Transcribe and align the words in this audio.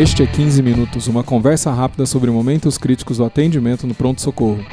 Este 0.00 0.22
é 0.22 0.26
15 0.26 0.62
Minutos, 0.62 1.08
uma 1.08 1.22
conversa 1.22 1.70
rápida 1.70 2.06
sobre 2.06 2.30
momentos 2.30 2.78
críticos 2.78 3.18
do 3.18 3.24
atendimento 3.26 3.86
no 3.86 3.94
pronto-socorro. 3.94 4.64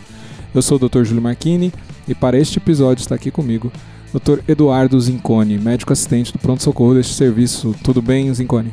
Eu 0.55 0.61
sou 0.61 0.77
o 0.77 0.81
Dr. 0.87 1.05
Júlio 1.05 1.23
Marchini 1.23 1.73
e 2.07 2.15
para 2.15 2.37
este 2.37 2.59
episódio 2.59 3.01
está 3.01 3.15
aqui 3.15 3.31
comigo 3.31 3.73
Dr. 4.13 4.41
Eduardo 4.47 5.01
Zincone, 5.01 5.59
médico 5.59 5.91
assistente 5.91 6.35
do 6.35 6.39
pronto-socorro 6.39 6.93
deste 6.93 7.15
serviço. 7.15 7.75
Tudo 7.83 8.03
bem, 8.03 8.35
Zincone? 8.35 8.71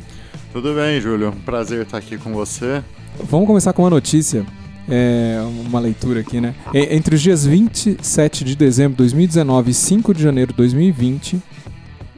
Tudo 0.58 0.74
bem, 0.74 1.00
Júlio. 1.00 1.30
Um 1.30 1.42
prazer 1.42 1.84
estar 1.84 2.00
aqui 2.00 2.18
com 2.18 2.34
você. 2.34 2.84
Vamos 3.26 3.46
começar 3.46 3.74
com 3.74 3.84
uma 3.84 3.92
notícia 3.92 4.44
é, 4.90 5.40
uma 5.68 5.80
leitura 5.80 6.22
aqui, 6.22 6.42
né? 6.42 6.56
Entre 6.74 7.14
os 7.14 7.22
dias 7.22 7.46
27 7.46 8.44
de 8.44 8.56
dezembro 8.56 8.94
de 8.94 8.98
2019 8.98 9.70
e 9.70 9.74
5 9.76 10.16
de 10.16 10.24
janeiro 10.24 10.54
de 10.54 10.58
2020, 10.58 11.40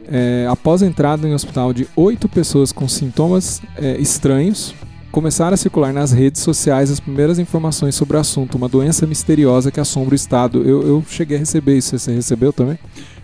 é, 0.08 0.46
após 0.48 0.82
a 0.82 0.86
entrada 0.86 1.28
em 1.28 1.34
hospital 1.34 1.74
de 1.74 1.86
oito 1.94 2.30
pessoas 2.30 2.72
com 2.72 2.88
sintomas 2.88 3.60
é, 3.76 3.98
estranhos, 3.98 4.74
começaram 5.12 5.52
a 5.52 5.58
circular 5.58 5.92
nas 5.92 6.10
redes 6.10 6.40
sociais 6.40 6.90
as 6.90 6.98
primeiras 6.98 7.38
informações 7.38 7.94
sobre 7.94 8.16
o 8.16 8.20
assunto, 8.20 8.54
uma 8.54 8.70
doença 8.70 9.06
misteriosa 9.06 9.70
que 9.70 9.80
assombra 9.80 10.14
o 10.14 10.16
Estado. 10.16 10.62
Eu, 10.66 10.88
eu 10.88 11.04
cheguei 11.06 11.36
a 11.36 11.40
receber 11.40 11.76
isso, 11.76 11.98
você 11.98 12.10
recebeu 12.10 12.54
também? 12.54 12.78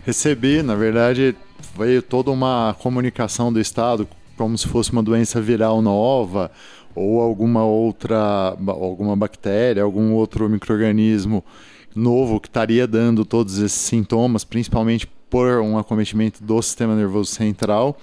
Recebi, 0.04 0.62
na 0.62 0.74
verdade, 0.74 1.34
veio 1.74 2.02
toda 2.02 2.30
uma 2.30 2.76
comunicação 2.78 3.50
do 3.50 3.58
Estado 3.58 4.06
como 4.36 4.56
se 4.56 4.66
fosse 4.66 4.92
uma 4.92 5.02
doença 5.02 5.40
viral 5.40 5.80
nova 5.82 6.50
ou 6.94 7.20
alguma 7.20 7.64
outra, 7.64 8.56
alguma 8.66 9.14
bactéria, 9.14 9.82
algum 9.82 10.12
outro 10.12 10.48
microorganismo 10.48 11.44
novo 11.94 12.40
que 12.40 12.48
estaria 12.48 12.86
dando 12.86 13.24
todos 13.24 13.58
esses 13.58 13.72
sintomas, 13.72 14.44
principalmente 14.44 15.06
por 15.30 15.60
um 15.60 15.78
acometimento 15.78 16.42
do 16.42 16.60
sistema 16.62 16.94
nervoso 16.94 17.30
central. 17.30 17.98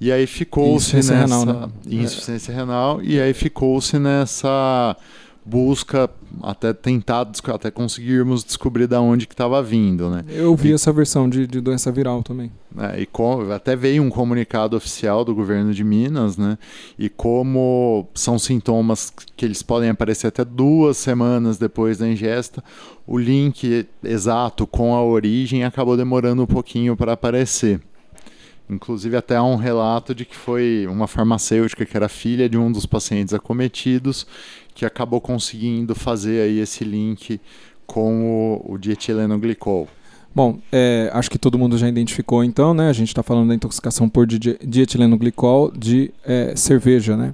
E 0.00 0.10
aí 0.10 0.26
ficou-se 0.26 0.94
nessa 0.96 1.14
renal, 1.14 1.46
né? 1.46 1.68
insuficiência 1.86 2.52
é. 2.52 2.54
renal 2.54 3.02
e 3.02 3.20
aí 3.20 3.32
ficou-se 3.32 3.98
nessa 3.98 4.96
busca 5.44 6.08
até 6.42 6.72
tentar 6.72 7.28
até 7.52 7.70
conseguirmos 7.70 8.42
descobrir 8.42 8.86
da 8.86 9.00
onde 9.00 9.26
que 9.26 9.34
estava 9.34 9.62
vindo, 9.62 10.08
né? 10.08 10.24
Eu 10.28 10.56
vi 10.56 10.70
e, 10.70 10.72
essa 10.72 10.92
versão 10.92 11.28
de, 11.28 11.46
de, 11.46 11.60
doença 11.60 11.92
viral 11.92 12.22
também. 12.22 12.50
É, 12.78 13.02
e 13.02 13.06
com, 13.06 13.52
até 13.52 13.76
veio 13.76 14.02
um 14.02 14.08
comunicado 14.08 14.76
oficial 14.76 15.24
do 15.24 15.34
governo 15.34 15.74
de 15.74 15.84
Minas, 15.84 16.36
né? 16.36 16.58
E 16.98 17.08
como 17.08 18.08
são 18.14 18.38
sintomas 18.38 19.12
que 19.36 19.44
eles 19.44 19.62
podem 19.62 19.90
aparecer 19.90 20.28
até 20.28 20.44
duas 20.44 20.96
semanas 20.96 21.58
depois 21.58 21.98
da 21.98 22.08
ingesta, 22.08 22.64
o 23.06 23.18
link 23.18 23.86
exato 24.02 24.66
com 24.66 24.94
a 24.94 25.04
origem 25.04 25.64
acabou 25.64 25.96
demorando 25.96 26.42
um 26.42 26.46
pouquinho 26.46 26.96
para 26.96 27.12
aparecer. 27.12 27.80
Inclusive 28.68 29.14
até 29.14 29.36
há 29.36 29.42
um 29.42 29.56
relato 29.56 30.14
de 30.14 30.24
que 30.24 30.34
foi 30.34 30.86
uma 30.88 31.06
farmacêutica 31.06 31.84
que 31.84 31.94
era 31.94 32.08
filha 32.08 32.48
de 32.48 32.56
um 32.56 32.72
dos 32.72 32.86
pacientes 32.86 33.34
acometidos 33.34 34.26
que 34.74 34.84
acabou 34.84 35.20
conseguindo 35.20 35.94
fazer 35.94 36.42
aí 36.42 36.58
esse 36.58 36.84
link 36.84 37.40
com 37.86 38.60
o, 38.66 38.74
o 38.74 38.78
dietilenoglicol. 38.78 39.88
Bom, 40.34 40.58
é, 40.72 41.10
acho 41.12 41.30
que 41.30 41.38
todo 41.38 41.56
mundo 41.56 41.78
já 41.78 41.88
identificou 41.88 42.42
então, 42.42 42.74
né? 42.74 42.88
A 42.88 42.92
gente 42.92 43.08
está 43.08 43.22
falando 43.22 43.48
da 43.48 43.54
intoxicação 43.54 44.08
por 44.08 44.26
di 44.26 44.38
dietilenoglicol 44.38 45.70
de 45.70 46.12
é, 46.24 46.56
cerveja, 46.56 47.16
né? 47.16 47.32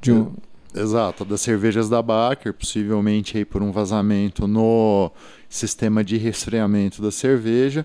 De 0.00 0.12
um... 0.12 0.32
Exato, 0.74 1.26
das 1.26 1.42
cervejas 1.42 1.90
da 1.90 2.00
Baker, 2.00 2.54
possivelmente 2.54 3.36
aí 3.36 3.44
por 3.44 3.62
um 3.62 3.70
vazamento 3.70 4.46
no 4.46 5.10
sistema 5.46 6.02
de 6.02 6.16
resfriamento 6.16 7.02
da 7.02 7.10
cerveja. 7.10 7.84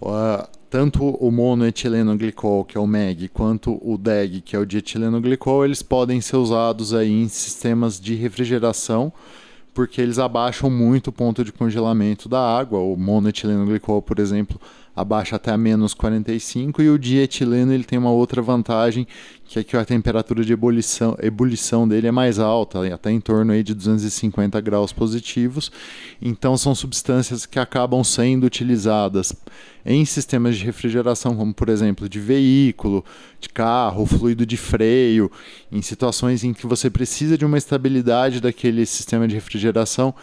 Uh, 0.00 0.46
tanto 0.70 1.02
o 1.04 1.30
monoetilenoglicol, 1.30 2.64
que 2.64 2.76
é 2.76 2.80
o 2.80 2.86
MEG, 2.86 3.28
quanto 3.28 3.78
o 3.82 3.96
DEG, 3.96 4.42
que 4.42 4.54
é 4.54 4.58
o 4.58 4.66
dietilenoglicol, 4.66 5.64
eles 5.64 5.82
podem 5.82 6.20
ser 6.20 6.36
usados 6.36 6.92
aí 6.92 7.10
em 7.10 7.28
sistemas 7.28 7.98
de 7.98 8.14
refrigeração, 8.14 9.12
porque 9.72 10.00
eles 10.00 10.18
abaixam 10.18 10.68
muito 10.68 11.08
o 11.08 11.12
ponto 11.12 11.42
de 11.42 11.52
congelamento 11.52 12.28
da 12.28 12.40
água. 12.40 12.80
O 12.80 12.96
monoetilenoglicol, 12.96 14.02
por 14.02 14.18
exemplo, 14.18 14.60
abaixa 15.00 15.36
até 15.36 15.52
a 15.52 15.56
menos 15.56 15.94
45 15.94 16.82
e 16.82 16.90
o 16.90 16.98
dietileno 16.98 17.72
ele 17.72 17.84
tem 17.84 17.98
uma 17.98 18.10
outra 18.10 18.42
vantagem 18.42 19.06
que 19.48 19.58
é 19.58 19.64
que 19.64 19.76
a 19.76 19.84
temperatura 19.84 20.44
de 20.44 20.52
ebulição, 20.52 21.16
ebulição 21.22 21.88
dele 21.88 22.06
é 22.06 22.10
mais 22.10 22.38
alta, 22.38 22.92
até 22.92 23.10
em 23.10 23.18
torno 23.18 23.52
aí 23.52 23.62
de 23.62 23.72
250 23.72 24.60
graus 24.60 24.92
positivos. 24.92 25.72
Então 26.20 26.54
são 26.58 26.74
substâncias 26.74 27.46
que 27.46 27.58
acabam 27.58 28.04
sendo 28.04 28.44
utilizadas 28.44 29.32
em 29.86 30.04
sistemas 30.04 30.56
de 30.56 30.66
refrigeração, 30.66 31.34
como 31.34 31.54
por 31.54 31.70
exemplo 31.70 32.08
de 32.10 32.20
veículo, 32.20 33.02
de 33.40 33.48
carro, 33.48 34.04
fluido 34.04 34.44
de 34.44 34.58
freio, 34.58 35.32
em 35.72 35.80
situações 35.80 36.44
em 36.44 36.52
que 36.52 36.66
você 36.66 36.90
precisa 36.90 37.38
de 37.38 37.46
uma 37.46 37.56
estabilidade 37.56 38.42
daquele 38.42 38.84
sistema 38.84 39.26
de 39.26 39.34
refrigeração 39.34 40.14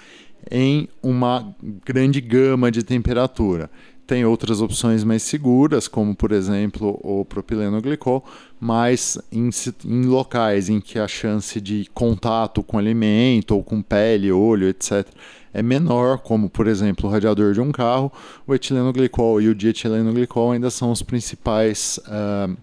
em 0.51 0.87
uma 1.01 1.55
grande 1.83 2.21
gama 2.21 2.71
de 2.71 2.83
temperatura. 2.83 3.69
Tem 4.07 4.23
outras 4.23 4.61
opções 4.61 5.03
mais 5.03 5.23
seguras, 5.23 5.87
como 5.87 6.15
por 6.15 6.31
exemplo 6.31 6.99
o 7.03 7.25
propilenoglicol, 7.25 8.23
mas 8.59 9.17
em, 9.31 9.49
em, 9.83 10.03
locais 10.03 10.69
em 10.69 10.79
que 10.79 10.99
a 10.99 11.07
chance 11.07 11.59
de 11.59 11.89
contato 11.93 12.61
com 12.61 12.77
alimento 12.77 13.55
ou 13.55 13.63
com 13.63 13.81
pele, 13.81 14.31
olho, 14.31 14.67
etc., 14.67 15.07
é 15.51 15.63
menor, 15.63 16.19
como 16.19 16.49
por 16.49 16.67
exemplo 16.67 17.07
o 17.09 17.11
radiador 17.11 17.53
de 17.53 17.61
um 17.61 17.71
carro, 17.71 18.11
o 18.45 18.53
etilenoglicol 18.53 19.41
e 19.41 19.47
o 19.47 19.55
dietilenoglicol 19.55 20.51
ainda 20.51 20.69
são 20.69 20.91
os 20.91 21.01
principais. 21.01 21.97
Uh, 22.05 22.55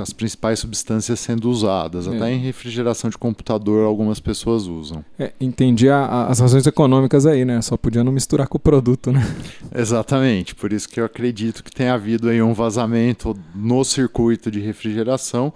as 0.00 0.12
principais 0.12 0.58
substâncias 0.58 1.20
sendo 1.20 1.48
usadas. 1.48 2.06
É. 2.06 2.16
Até 2.16 2.32
em 2.32 2.38
refrigeração 2.38 3.08
de 3.08 3.16
computador 3.16 3.86
algumas 3.86 4.18
pessoas 4.20 4.66
usam. 4.66 5.04
É, 5.18 5.32
entendi 5.40 5.88
a, 5.88 6.04
a, 6.04 6.26
as 6.28 6.40
razões 6.40 6.66
econômicas 6.66 7.24
aí, 7.26 7.44
né? 7.44 7.60
Só 7.62 7.76
podia 7.76 8.02
não 8.02 8.12
misturar 8.12 8.48
com 8.48 8.56
o 8.56 8.60
produto, 8.60 9.12
né? 9.12 9.22
Exatamente. 9.74 10.54
Por 10.54 10.72
isso 10.72 10.88
que 10.88 11.00
eu 11.00 11.04
acredito 11.04 11.62
que 11.62 11.70
tenha 11.70 11.94
havido 11.94 12.28
aí 12.28 12.42
um 12.42 12.52
vazamento 12.52 13.36
no 13.54 13.84
circuito 13.84 14.50
de 14.50 14.60
refrigeração 14.60 15.52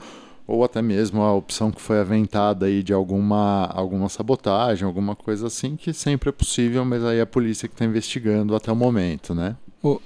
ou 0.48 0.64
até 0.64 0.80
mesmo 0.80 1.20
a 1.20 1.34
opção 1.34 1.70
que 1.70 1.80
foi 1.80 2.00
aventada 2.00 2.64
aí 2.64 2.82
de 2.82 2.94
alguma, 2.94 3.66
alguma 3.66 4.08
sabotagem, 4.08 4.86
alguma 4.86 5.14
coisa 5.14 5.46
assim, 5.46 5.76
que 5.76 5.92
sempre 5.92 6.30
é 6.30 6.32
possível, 6.32 6.86
mas 6.86 7.04
aí 7.04 7.18
é 7.18 7.20
a 7.20 7.26
polícia 7.26 7.68
que 7.68 7.74
está 7.74 7.84
investigando 7.84 8.56
até 8.56 8.72
o 8.72 8.76
momento, 8.76 9.34
né? 9.34 9.56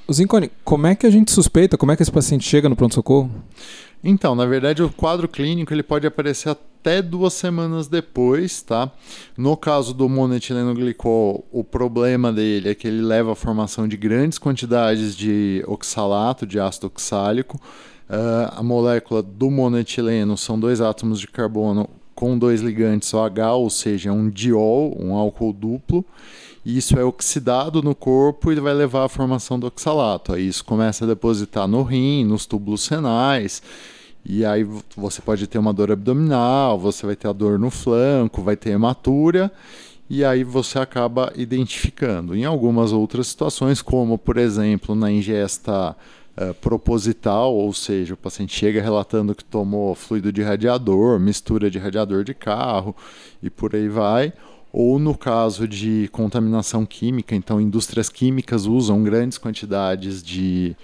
O 0.07 0.13
Zincone, 0.13 0.51
como 0.65 0.87
é 0.87 0.95
que 0.95 1.07
a 1.07 1.11
gente 1.11 1.33
suspeita? 1.33 1.77
Como 1.77 1.91
é 1.91 1.97
que 1.97 2.03
esse 2.03 2.13
paciente 2.13 2.49
chega 2.49 2.69
no 2.69 2.77
pronto-socorro? 2.77 3.31
Então, 4.05 4.35
na 4.35 4.45
verdade, 4.45 4.83
o 4.83 4.91
quadro 4.91 5.29
clínico 5.29 5.73
ele 5.73 5.83
pode 5.83 6.07
aparecer 6.07 6.51
até 6.51 7.01
duas 7.01 7.33
semanas 7.33 7.87
depois, 7.87 8.61
tá? 8.61 8.91
No 9.37 9.57
caso 9.57 9.95
do 9.95 10.09
monoetilenoglicol, 10.09 11.45
o 11.53 11.63
problema 11.63 12.33
dele 12.33 12.71
é 12.71 12.75
que 12.75 12.89
ele 12.89 13.01
leva 13.01 13.33
à 13.33 13.37
formação 13.37 13.87
de 13.87 13.97
grandes 13.97 14.39
quantidades 14.39 15.17
de 15.17 15.63
oxalato, 15.67 16.47
de 16.47 16.59
ácido 16.59 16.89
oxálico. 16.89 17.61
Uh, 18.11 18.53
a 18.57 18.63
molécula 18.63 19.23
do 19.23 19.51
monoetileno 19.51 20.37
são 20.37 20.59
dois 20.59 20.81
átomos 20.81 21.21
de 21.21 21.29
carbono 21.29 21.89
com 22.15 22.37
dois 22.37 22.61
ligantes 22.61 23.15
OH, 23.15 23.55
ou 23.55 23.71
seja, 23.71 24.13
um 24.13 24.29
diol, 24.29 24.97
um 25.01 25.15
álcool 25.15 25.53
duplo 25.53 26.05
isso 26.65 26.97
é 26.99 27.05
oxidado 27.05 27.83
no 27.83 27.95
corpo 27.95 28.53
e 28.53 28.61
vai 28.61 28.73
levar 28.73 29.05
à 29.05 29.09
formação 29.09 29.59
do 29.59 29.67
oxalato. 29.67 30.33
Aí 30.33 30.47
isso 30.47 30.65
começa 30.65 31.05
a 31.05 31.09
depositar 31.09 31.67
no 31.67 31.83
rim, 31.83 32.25
nos 32.25 32.47
túbulos 32.47 32.87
renais, 32.87 33.61
e 34.25 34.45
aí 34.45 34.65
você 34.97 35.21
pode 35.21 35.47
ter 35.49 35.59
uma 35.59 35.73
dor 35.73 35.91
abdominal, 35.91 36.79
você 36.79 37.05
vai 37.05 37.17
ter 37.17 37.27
a 37.27 37.33
dor 37.33 37.59
no 37.59 37.71
flanco, 37.71 38.43
vai 38.43 38.57
ter 38.57 38.71
hematúria, 38.71 39.51
e 40.09 40.25
aí 40.25 40.45
você 40.45 40.79
acaba 40.79 41.33
identificando. 41.35 42.37
Em 42.37 42.45
algumas 42.45 42.93
outras 42.93 43.27
situações, 43.27 43.83
como 43.83 44.17
por 44.17 44.37
exemplo 44.37 44.95
na 44.95 45.11
ingesta 45.11 45.97
uh, 46.37 46.55
proposital, 46.61 47.53
ou 47.53 47.73
seja, 47.73 48.15
o 48.15 48.17
paciente 48.17 48.55
chega 48.55 48.81
relatando 48.81 49.35
que 49.35 49.45
tomou 49.45 49.97
fluido 49.97 50.33
de 50.33 50.43
radiador, 50.43 51.19
mistura 51.19 51.69
de 51.69 51.79
radiador 51.79 52.23
de 52.23 52.35
carro 52.35 52.95
e 53.43 53.51
por 53.51 53.75
aí 53.75 53.89
vai 53.89 54.33
ou 54.73 54.99
no 54.99 55.17
caso 55.17 55.69
de 55.69 56.09
contaminação 56.11 56.87
química, 56.87 57.35
então 57.35 57.61
indústrias 57.61 58.09
químicas 58.09 58.65
usam 58.65 59.03
grandes 59.03 59.37
quantidades 59.37 60.23
de, 60.23 60.75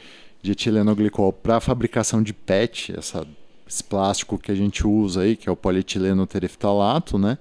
de 0.43 0.53
etilenoglicol 0.53 1.33
para 1.33 1.59
fabricação 1.59 2.23
de 2.23 2.35
PET, 2.35 2.95
essa, 2.97 3.27
esse 3.67 3.83
plástico 3.83 4.39
que 4.39 4.53
a 4.53 4.55
gente 4.55 4.87
usa 4.87 5.23
aí, 5.23 5.37
que 5.37 5.49
é 5.49 5.53
o 5.53 5.57
polietileno 5.57 6.27
tereftalato, 6.27 7.19
né? 7.19 7.39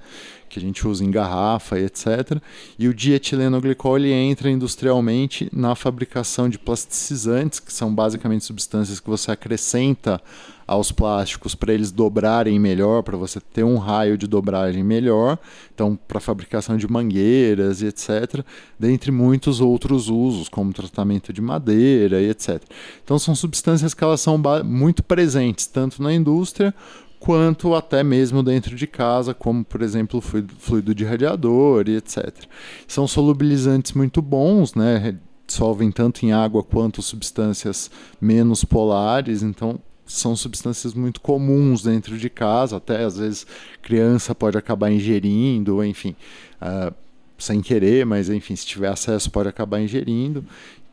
que 0.50 0.58
a 0.58 0.62
gente 0.62 0.88
usa 0.88 1.04
em 1.04 1.12
garrafa 1.12 1.78
e 1.78 1.84
etc. 1.84 2.42
E 2.80 2.88
o 2.88 2.94
dietilenoglicol 2.94 3.98
ele 3.98 4.12
entra 4.14 4.50
industrialmente 4.50 5.50
na 5.52 5.76
fabricação 5.76 6.48
de 6.48 6.58
plasticizantes, 6.58 7.60
que 7.60 7.74
são 7.74 7.94
basicamente 7.94 8.46
substâncias 8.46 9.00
que 9.00 9.10
você 9.10 9.32
acrescenta 9.32 10.22
aos 10.68 10.92
plásticos 10.92 11.56
para 11.56 11.74
eles 11.74 11.92
dobrarem 11.92 12.60
melhor, 12.60 13.02
para 13.02 13.16
você 13.16 13.40
ter 13.40 13.64
um 13.64 13.78
raio 13.78 14.18
de 14.18 14.28
dobragem 14.28 14.84
melhor, 14.84 15.40
então 15.74 15.98
para 16.08 16.20
fabricação 16.20 16.76
de 16.76 16.92
mangueiras 16.92 17.82
e 17.82 17.88
etc, 17.88 18.44
dentre 18.78 19.10
muitos 19.10 19.62
outros 19.62 20.10
usos, 20.10 20.50
como 20.50 20.74
tratamento 20.74 21.32
de 21.32 21.42
madeira 21.42 22.22
e 22.22 22.30
etc. 22.30 22.62
Então 23.04 23.18
são 23.18 23.34
substâncias 23.34 23.94
que 23.94 24.04
elas 24.04 24.20
são 24.20 24.40
muito 24.66 25.02
presentes 25.02 25.66
tanto 25.68 26.04
na 26.04 26.14
indústria 26.14 26.76
quanto 27.20 27.74
até 27.74 28.04
mesmo 28.04 28.44
dentro 28.44 28.76
de 28.76 28.86
casa, 28.86 29.34
como 29.34 29.64
por 29.64 29.82
exemplo 29.82 30.22
fluido, 30.22 30.94
de 30.94 31.06
radiador 31.06 31.88
e 31.88 31.96
etc. 31.96 32.44
São 32.88 33.08
solubilizantes 33.08 33.94
muito 33.94 34.22
bons, 34.22 34.76
né? 34.76 35.18
dissolvem 35.48 35.90
tanto 35.92 36.26
em 36.26 36.34
água 36.34 36.62
quanto 36.62 37.02
substâncias 37.02 37.90
menos 38.20 38.66
polares, 38.66 39.42
então 39.42 39.80
são 40.08 40.36
substâncias 40.36 40.94
muito 40.94 41.20
comuns 41.20 41.84
dentro 41.84 42.18
de 42.18 42.30
casa, 42.30 42.78
até 42.78 43.04
às 43.04 43.18
vezes 43.18 43.46
criança 43.82 44.34
pode 44.34 44.58
acabar 44.58 44.90
ingerindo, 44.90 45.84
enfim, 45.84 46.16
uh, 46.62 46.94
sem 47.38 47.62
querer, 47.62 48.06
mas 48.06 48.30
enfim, 48.30 48.56
se 48.56 48.66
tiver 48.66 48.88
acesso 48.88 49.30
pode 49.30 49.50
acabar 49.50 49.82
ingerindo. 49.82 50.44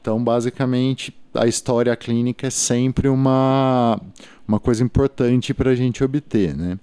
Então, 0.00 0.22
basicamente, 0.22 1.14
a 1.32 1.46
história 1.46 1.96
clínica 1.96 2.48
é 2.48 2.50
sempre 2.50 3.08
uma, 3.08 3.98
uma 4.46 4.60
coisa 4.60 4.84
importante 4.84 5.54
para 5.54 5.70
a 5.70 5.74
gente 5.74 6.04
obter. 6.04 6.54
Né? 6.54 6.78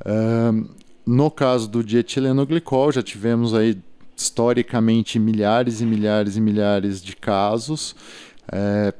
Uh, 0.00 0.66
no 1.04 1.30
caso 1.30 1.68
do 1.68 1.84
dietilenoglicol, 1.84 2.90
já 2.92 3.02
tivemos 3.02 3.54
aí 3.54 3.76
historicamente 4.16 5.18
milhares 5.18 5.82
e 5.82 5.86
milhares 5.86 6.36
e 6.36 6.40
milhares 6.40 7.02
de 7.02 7.14
casos. 7.14 7.94
É, 8.50 8.94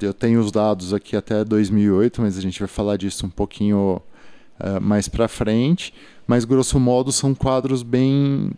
eu 0.00 0.14
tenho 0.14 0.40
os 0.40 0.50
dados 0.50 0.92
aqui 0.92 1.16
até 1.16 1.44
2008, 1.44 2.20
mas 2.20 2.36
a 2.36 2.40
gente 2.40 2.58
vai 2.58 2.68
falar 2.68 2.96
disso 2.96 3.26
um 3.26 3.30
pouquinho 3.30 4.02
uh, 4.58 4.80
mais 4.80 5.08
para 5.08 5.28
frente. 5.28 5.92
Mas, 6.26 6.44
grosso 6.44 6.80
modo, 6.80 7.12
são 7.12 7.34
quadros 7.34 7.82
bem 7.82 8.50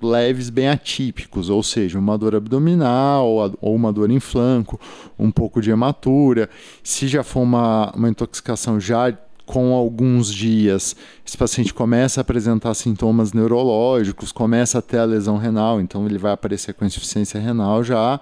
leves, 0.00 0.48
bem 0.48 0.68
atípicos, 0.68 1.50
ou 1.50 1.62
seja, 1.62 1.98
uma 1.98 2.16
dor 2.16 2.34
abdominal 2.34 3.52
ou 3.60 3.74
uma 3.74 3.92
dor 3.92 4.10
em 4.10 4.20
flanco, 4.20 4.80
um 5.18 5.30
pouco 5.30 5.60
de 5.60 5.70
hematura. 5.70 6.48
Se 6.82 7.08
já 7.08 7.22
for 7.24 7.40
uma, 7.40 7.92
uma 7.94 8.08
intoxicação 8.08 8.78
já 8.78 9.12
com 9.44 9.74
alguns 9.74 10.32
dias, 10.32 10.94
esse 11.26 11.36
paciente 11.36 11.72
começa 11.72 12.20
a 12.20 12.22
apresentar 12.22 12.74
sintomas 12.74 13.32
neurológicos, 13.32 14.30
começa 14.30 14.78
a 14.78 14.82
ter 14.82 14.98
a 14.98 15.04
lesão 15.04 15.38
renal, 15.38 15.80
então 15.80 16.04
ele 16.06 16.18
vai 16.18 16.32
aparecer 16.32 16.74
com 16.74 16.84
insuficiência 16.84 17.40
renal 17.40 17.82
já 17.82 18.20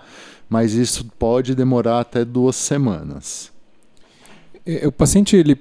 mas 0.49 0.75
isso 0.75 1.05
pode 1.19 1.55
demorar 1.55 2.01
até 2.01 2.25
duas 2.25 2.57
semanas. 2.57 3.53
O 4.85 4.93
paciente 4.93 5.37
ele, 5.37 5.57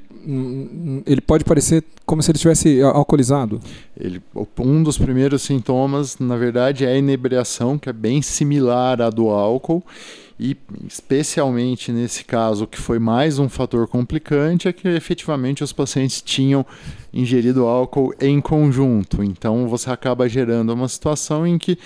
ele 1.05 1.21
pode 1.21 1.43
parecer 1.43 1.83
como 2.05 2.21
se 2.21 2.29
ele 2.29 2.37
estivesse 2.37 2.81
alcoolizado? 2.81 3.59
Ele, 3.99 4.21
um 4.59 4.83
dos 4.83 4.97
primeiros 4.97 5.41
sintomas, 5.41 6.19
na 6.19 6.37
verdade, 6.37 6.85
é 6.85 6.89
a 6.89 6.97
inebriação, 6.97 7.79
que 7.79 7.89
é 7.89 7.93
bem 7.93 8.21
similar 8.21 9.01
à 9.01 9.09
do 9.09 9.29
álcool. 9.29 9.83
E 10.39 10.55
especialmente 10.85 11.91
nesse 11.91 12.25
caso, 12.25 12.67
que 12.67 12.77
foi 12.77 12.99
mais 12.99 13.39
um 13.39 13.47
fator 13.47 13.87
complicante, 13.87 14.67
é 14.67 14.73
que 14.73 14.87
efetivamente 14.87 15.63
os 15.63 15.71
pacientes 15.71 16.21
tinham 16.21 16.65
ingerido 17.13 17.65
álcool 17.65 18.13
em 18.19 18.39
conjunto. 18.41 19.23
Então 19.23 19.67
você 19.67 19.89
acaba 19.89 20.27
gerando 20.27 20.73
uma 20.73 20.89
situação 20.89 21.47
em 21.47 21.57
que 21.57 21.77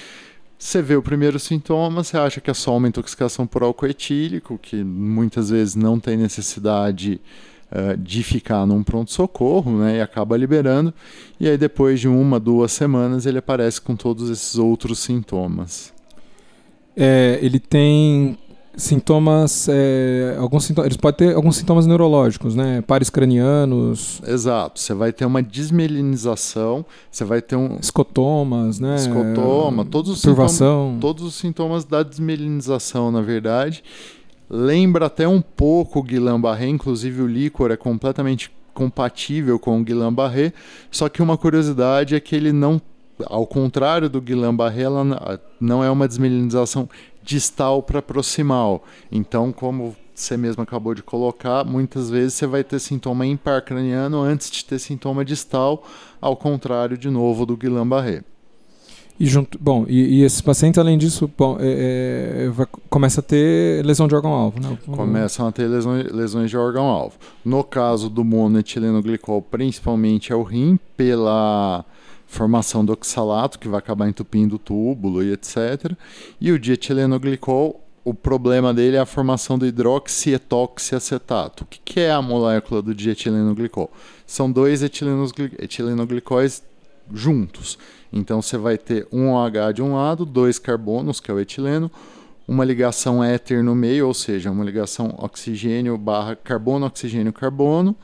você 0.60 0.82
vê 0.82 0.98
o 0.98 1.02
primeiro 1.02 1.40
sintoma, 1.40 2.04
você 2.04 2.18
acha 2.18 2.42
que 2.42 2.52
é 2.52 2.54
só 2.54 2.76
uma 2.76 2.90
intoxicação 2.90 3.48
por 3.48 3.64
álcool 3.64 3.88
etílico, 3.88 4.60
que 4.62 4.84
muitas 4.84 5.50
vezes 5.50 5.74
não 5.74 5.98
tem 5.98 6.18
necessidade 6.18 7.22
uh, 7.72 7.96
de 7.96 8.22
ficar 8.24 8.66
num 8.66 8.84
pronto-socorro, 8.84 9.80
né? 9.80 9.98
E 9.98 10.02
acaba 10.02 10.36
liberando. 10.36 10.94
E 11.40 11.48
aí, 11.48 11.58
depois 11.58 12.02
de 12.02 12.10
uma, 12.10 12.42
duas 12.42 12.74
semanas, 12.74 13.26
ele 13.26 13.38
aparece 13.38 13.80
com 13.80 13.96
todos 13.96 14.30
esses 14.30 14.58
outros 14.58 15.00
sintomas. 15.00 15.94
É, 16.94 17.40
ele 17.42 17.58
tem 17.58 18.38
sintomas, 18.80 19.68
é, 19.70 20.36
alguns 20.40 20.66
sintomas, 20.66 20.88
eles 20.88 20.98
podem 20.98 21.28
ter 21.28 21.36
alguns 21.36 21.58
sintomas 21.58 21.86
neurológicos, 21.86 22.56
né? 22.56 22.82
Pares 22.82 23.10
cranianos. 23.10 24.22
Exato. 24.26 24.80
Você 24.80 24.94
vai 24.94 25.12
ter 25.12 25.26
uma 25.26 25.44
desmelinização, 25.44 26.86
você 27.12 27.24
vai 27.24 27.42
ter 27.42 27.56
um 27.56 27.78
escotomas, 27.80 28.80
né? 28.80 28.96
Escotoma, 28.96 29.86
todos 29.86 30.12
os 30.12 30.22
sintomas, 30.22 30.60
todos 31.00 31.24
os 31.24 31.36
sintomas 31.36 31.84
da 31.86 32.02
desmelinização, 32.02 33.12
na 33.12 33.22
verdade. 33.22 33.84
Lembra 34.50 35.06
até 35.06 35.28
um 35.28 35.42
pouco 35.42 36.00
o 36.00 36.04
Guillain-Barré, 36.04 36.68
inclusive 36.68 37.22
o 37.22 37.28
líquor 37.28 37.70
é 37.70 37.78
completamente 37.78 38.52
compatível 38.74 39.60
com 39.60 39.80
o 39.80 39.84
Guillain-Barré, 39.84 40.54
só 40.90 41.10
que 41.10 41.22
uma 41.22 41.38
curiosidade 41.38 42.16
é 42.16 42.20
que 42.20 42.36
ele 42.36 42.52
não 42.52 42.82
ao 43.28 43.46
contrário 43.46 44.10
do 44.10 44.22
Guillain-Barré, 44.22 44.84
ela 44.84 45.40
não 45.60 45.84
é 45.84 45.90
uma 45.92 46.08
desmelinização 46.08 46.88
distal 47.30 47.84
para 47.84 48.02
proximal. 48.02 48.84
Então, 49.12 49.52
como 49.52 49.96
você 50.16 50.36
mesmo 50.36 50.64
acabou 50.64 50.96
de 50.96 51.04
colocar, 51.04 51.64
muitas 51.64 52.10
vezes 52.10 52.34
você 52.34 52.48
vai 52.48 52.64
ter 52.64 52.80
sintoma 52.80 53.26
impar 53.26 53.62
craniano 53.62 54.20
antes 54.22 54.50
de 54.50 54.66
ter 54.66 54.80
sintoma 54.80 55.24
distal, 55.24 55.84
ao 56.20 56.36
contrário, 56.36 56.98
de 56.98 57.10
novo, 57.10 57.46
do 57.46 57.56
Guillain-Barré. 57.56 58.24
E 59.20 59.26
junto, 59.26 59.60
bom, 59.62 59.86
e, 59.88 60.20
e 60.20 60.24
esses 60.24 60.42
pacientes, 60.42 60.80
além 60.80 60.98
disso, 60.98 61.30
bom, 61.38 61.58
é, 61.60 62.46
é, 62.46 62.50
vai, 62.50 62.66
começa 62.90 63.20
a 63.20 63.24
ter 63.24 63.86
lesão 63.86 64.08
de 64.08 64.16
órgão-alvo, 64.16 64.60
né? 64.60 64.78
Começam 64.88 65.46
a 65.46 65.52
ter 65.52 65.68
lesões, 65.68 66.12
lesões 66.12 66.50
de 66.50 66.58
órgão-alvo. 66.58 67.18
No 67.46 67.64
caso 67.64 68.10
do 68.10 68.24
monoetilenoglicol, 68.24 69.42
principalmente 69.42 70.32
é 70.32 70.36
o 70.36 70.42
rim, 70.42 70.80
pela 70.98 71.86
formação 72.30 72.86
do 72.86 72.94
oxalato, 72.94 73.58
que 73.58 73.68
vai 73.68 73.80
acabar 73.80 74.08
entupindo 74.08 74.56
o 74.56 74.60
túbulo 74.60 75.24
e 75.24 75.34
etc. 75.34 75.92
E 76.40 76.52
o 76.52 76.60
dietilenoglicol, 76.60 77.84
o 78.06 78.14
problema 78.14 78.72
dele 78.72 78.98
é 78.98 79.00
a 79.00 79.06
formação 79.06 79.58
do 79.58 79.66
hidroxietoxiacetato. 79.66 81.64
O 81.64 81.68
que, 81.68 81.80
que 81.84 82.00
é 82.00 82.12
a 82.12 82.22
molécula 82.22 82.84
do 82.84 82.94
dietilenoglicol? 82.94 83.92
São 84.28 84.50
dois 84.50 84.84
etilenoglicóis 84.84 86.64
juntos. 87.12 87.80
Então 88.14 88.44
você 88.44 88.58
vai 88.58 88.78
ter 88.78 89.08
um 89.12 89.32
OH 89.32 89.72
de 89.74 89.82
um 89.82 89.96
lado, 89.96 90.24
dois 90.24 90.60
carbonos, 90.60 91.20
que 91.20 91.32
é 91.32 91.34
o 91.34 91.40
etileno, 91.40 91.92
uma 92.48 92.64
ligação 92.64 93.24
éter 93.24 93.64
no 93.64 93.74
meio, 93.74 94.08
ou 94.08 94.14
seja, 94.14 94.52
uma 94.52 94.64
ligação 94.64 95.16
oxigênio 95.18 95.98
barra 95.98 96.36
carbono, 96.36 96.86
oxigênio, 96.86 97.34
carbono, 97.34 97.96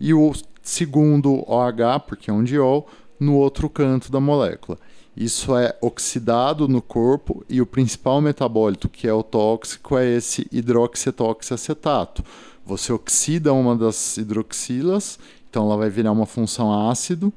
e 0.00 0.12
o 0.12 0.32
segundo 0.62 1.44
OH, 1.48 2.00
porque 2.06 2.30
é 2.30 2.32
um 2.32 2.42
diol, 2.44 2.88
no 3.22 3.36
outro 3.36 3.70
canto 3.70 4.10
da 4.10 4.20
molécula. 4.20 4.78
Isso 5.16 5.54
é 5.56 5.76
oxidado 5.80 6.66
no 6.66 6.80
corpo 6.80 7.44
e 7.48 7.60
o 7.60 7.66
principal 7.66 8.20
metabólito, 8.20 8.88
que 8.88 9.06
é 9.06 9.12
o 9.12 9.22
tóxico, 9.22 9.96
é 9.96 10.06
esse 10.16 10.46
hidroxetoxiacetato. 10.50 12.24
Você 12.64 12.92
oxida 12.92 13.52
uma 13.52 13.76
das 13.76 14.16
hidroxilas, 14.16 15.18
então 15.48 15.64
ela 15.64 15.76
vai 15.76 15.90
virar 15.90 16.12
uma 16.12 16.26
função 16.26 16.88
ácido, 16.88 17.32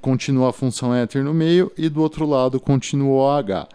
continua 0.00 0.50
a 0.50 0.52
função 0.52 0.94
éter 0.94 1.22
no 1.22 1.32
meio 1.32 1.70
e 1.76 1.88
do 1.88 2.02
outro 2.02 2.26
lado 2.26 2.58
continua 2.58 3.08
o 3.08 3.16
OH. 3.16 3.68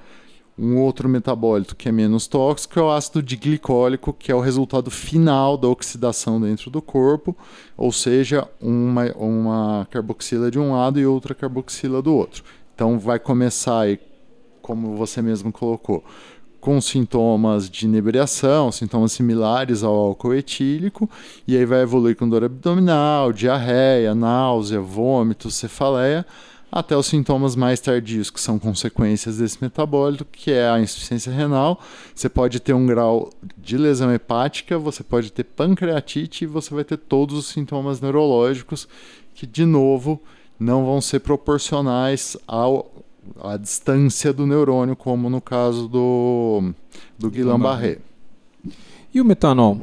Um 0.58 0.78
outro 0.78 1.10
metabólito 1.10 1.76
que 1.76 1.90
é 1.90 1.92
menos 1.92 2.28
tóxico 2.28 2.80
é 2.80 2.82
o 2.82 2.90
ácido 2.90 3.22
diglicólico, 3.22 4.14
que 4.14 4.32
é 4.32 4.36
o 4.36 4.40
resultado 4.40 4.90
final 4.90 5.58
da 5.58 5.68
oxidação 5.68 6.40
dentro 6.40 6.72
do 6.72 6.82
corpo, 6.82 7.36
ou 7.76 7.92
seja, 7.92 8.48
uma, 8.62 9.12
uma 9.18 9.88
carboxila 9.92 10.50
de 10.50 10.58
um 10.58 10.72
lado 10.72 10.98
e 10.98 11.06
outra 11.06 11.36
carboxila 11.36 12.02
do 12.02 12.16
outro. 12.16 12.42
Então 12.74 12.98
vai 12.98 13.20
começar, 13.20 13.82
aí, 13.82 14.00
como 14.62 14.96
você 14.96 15.22
mesmo 15.22 15.52
colocou, 15.52 16.02
com 16.66 16.82
sintomas 16.82 17.70
de 17.70 17.86
inebriação, 17.86 18.72
sintomas 18.72 19.12
similares 19.12 19.84
ao 19.84 19.94
álcool 19.94 20.34
etílico, 20.34 21.08
e 21.48 21.56
aí 21.56 21.64
vai 21.64 21.82
evoluir 21.82 22.16
com 22.16 22.28
dor 22.28 22.44
abdominal, 22.44 23.32
diarreia, 23.32 24.16
náusea, 24.16 24.82
vômito, 24.82 25.52
cefaleia, 25.52 26.26
até 26.72 26.96
os 26.96 27.06
sintomas 27.06 27.56
mais 27.56 27.80
tardios, 27.80 28.30
que 28.30 28.40
são 28.40 28.60
consequências 28.60 29.38
desse 29.38 29.58
metabólito, 29.62 30.26
que 30.26 30.52
é 30.52 30.68
a 30.70 30.80
insuficiência 30.80 31.32
renal. 31.32 31.80
Você 32.14 32.28
pode 32.28 32.60
ter 32.60 32.74
um 32.74 32.86
grau 32.86 33.30
de 33.58 33.78
lesão 33.78 34.14
hepática, 34.14 34.78
você 34.78 35.04
pode 35.04 35.32
ter 35.32 35.44
pancreatite 35.44 36.44
e 36.44 36.48
você 36.48 36.74
vai 36.74 36.84
ter 36.84 36.98
todos 36.98 37.38
os 37.38 37.48
sintomas 37.48 38.02
neurológicos 38.02 38.88
que, 39.34 39.46
de 39.46 39.66
novo, 39.66 40.22
não 40.60 40.86
vão 40.86 41.00
ser 41.00 41.20
proporcionais 41.20 42.38
ao, 42.48 42.92
à 43.42 43.58
distância 43.58 44.34
do 44.34 44.46
neurônio, 44.46 44.96
como 44.96 45.30
no 45.30 45.42
caso 45.42 45.88
do, 45.88 46.74
do 47.18 47.30
Guillain-Barré. 47.30 48.00
E 49.14 49.22
o 49.22 49.26
metanol? 49.26 49.80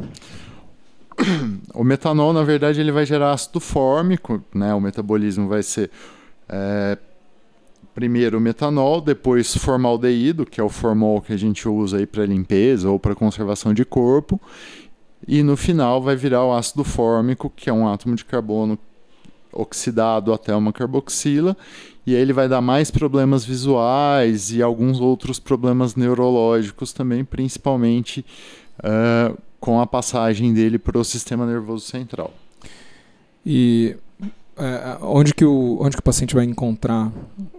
O 1.75 1.85
metanol, 1.85 2.33
na 2.33 2.43
verdade, 2.43 2.81
ele 2.81 2.93
vai 2.93 3.07
gerar 3.07 3.33
ácido 3.33 3.61
fórmico, 3.61 4.43
né? 4.55 4.75
O 4.75 4.81
metabolismo 4.81 5.49
vai 5.49 5.62
ser 5.62 5.91
é, 6.49 6.99
primeiro 7.95 8.41
metanol, 8.41 9.01
depois 9.01 9.55
formaldeído, 9.57 10.47
que 10.47 10.61
é 10.61 10.65
o 10.65 10.69
formol 10.69 11.21
que 11.21 11.33
a 11.33 11.37
gente 11.37 11.69
usa 11.69 11.99
aí 11.99 12.07
para 12.07 12.25
limpeza 12.25 12.89
ou 12.89 12.99
para 12.99 13.15
conservação 13.15 13.75
de 13.75 13.85
corpo, 13.85 14.41
e 15.27 15.43
no 15.43 15.57
final 15.57 16.01
vai 16.03 16.17
virar 16.17 16.45
o 16.45 16.53
ácido 16.53 16.85
fórmico, 16.85 17.53
que 17.55 17.71
é 17.71 17.73
um 17.73 17.87
átomo 17.87 18.17
de 18.17 18.25
carbono 18.25 18.79
oxidado 19.53 20.33
até 20.33 20.55
uma 20.57 20.73
carboxila, 20.73 21.57
e 22.07 22.17
aí 22.17 22.23
ele 22.23 22.33
vai 22.33 22.49
dar 22.49 22.61
mais 22.61 22.91
problemas 22.91 23.45
visuais 23.45 24.51
e 24.51 24.63
alguns 24.63 25.01
outros 25.01 25.39
problemas 25.39 25.95
neurológicos 25.95 26.93
também, 26.93 27.25
principalmente 27.25 28.25
uh, 28.79 29.39
com 29.61 29.81
a 29.81 29.87
passagem 29.87 30.53
dele 30.53 30.79
para 30.79 30.99
o 30.99 31.05
sistema 31.05 31.47
nervoso 31.47 31.87
central. 31.87 32.33
E 33.45 33.97
é, 34.55 34.99
onde, 35.01 35.33
que 35.33 35.45
o, 35.45 35.79
onde 35.81 35.97
que 35.97 36.01
o 36.01 36.03
paciente 36.03 36.35
vai 36.35 36.45
encontrar 36.45 37.11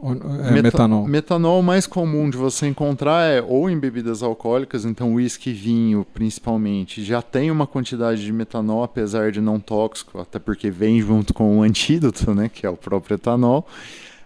é, 0.03 0.51
Meta, 0.51 0.61
metanol? 0.61 1.07
Metanol 1.07 1.63
mais 1.63 1.87
comum 1.87 2.29
de 2.29 2.37
você 2.37 2.67
encontrar 2.67 3.23
é 3.23 3.41
ou 3.41 3.67
em 3.67 3.79
bebidas 3.79 4.21
alcoólicas, 4.21 4.85
então 4.85 5.15
uísque 5.15 5.49
e 5.49 5.53
vinho 5.53 6.05
principalmente, 6.13 7.03
já 7.03 7.21
tem 7.21 7.49
uma 7.49 7.65
quantidade 7.65 8.23
de 8.23 8.31
metanol, 8.31 8.83
apesar 8.83 9.31
de 9.31 9.41
não 9.41 9.59
tóxico, 9.59 10.19
até 10.19 10.37
porque 10.37 10.69
vem 10.69 11.01
junto 11.01 11.33
com 11.33 11.57
o 11.57 11.63
antídoto, 11.63 12.33
né, 12.33 12.47
que 12.47 12.65
é 12.65 12.69
o 12.69 12.77
próprio 12.77 13.15
etanol. 13.15 13.67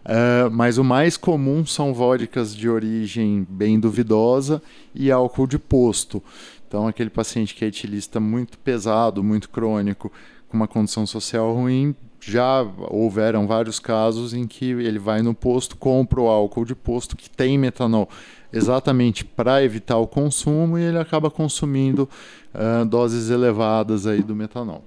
Uh, 0.03 0.49
mas 0.51 0.77
o 0.77 0.85
mais 0.85 1.17
comum 1.17 1.65
são 1.65 1.93
vodkas 1.93 2.55
de 2.55 2.69
origem 2.69 3.45
bem 3.49 3.77
duvidosa 3.77 4.61
e 4.95 5.11
álcool 5.11 5.45
de 5.45 5.59
posto. 5.59 6.23
Então, 6.65 6.87
aquele 6.87 7.09
paciente 7.09 7.53
que 7.53 7.65
é 7.65 7.67
etilista 7.67 8.17
muito 8.17 8.57
pesado, 8.57 9.21
muito 9.21 9.49
crônico, 9.49 10.09
com 10.47 10.55
uma 10.55 10.67
condição 10.67 11.05
social 11.05 11.53
ruim, 11.53 11.93
já 12.19 12.65
houveram 12.89 13.47
vários 13.47 13.79
casos 13.79 14.33
em 14.33 14.45
que 14.47 14.65
ele 14.65 14.99
vai 14.99 15.21
no 15.21 15.33
posto, 15.33 15.75
compra 15.77 16.21
o 16.21 16.27
álcool 16.27 16.65
de 16.65 16.75
posto 16.75 17.15
que 17.15 17.29
tem 17.29 17.57
metanol, 17.57 18.09
exatamente 18.51 19.23
para 19.23 19.63
evitar 19.63 19.97
o 19.97 20.07
consumo 20.07 20.77
e 20.77 20.83
ele 20.83 20.97
acaba 20.97 21.29
consumindo 21.29 22.09
uh, 22.53 22.85
doses 22.85 23.29
elevadas 23.29 24.05
aí 24.05 24.21
do 24.21 24.35
metanol. 24.35 24.83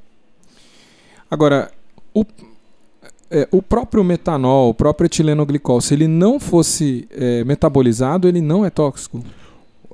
Agora, 1.31 1.71
o, 2.13 2.25
é, 3.31 3.49
o 3.53 3.63
próprio 3.63 4.03
metanol, 4.03 4.71
o 4.71 4.75
próprio 4.75 5.07
etilenoglicol, 5.07 5.81
se 5.81 5.95
ele 5.95 6.09
não 6.09 6.41
fosse 6.41 7.07
é, 7.13 7.45
metabolizado, 7.45 8.27
ele 8.27 8.41
não 8.41 8.65
é 8.65 8.71
tóxico? 8.71 9.23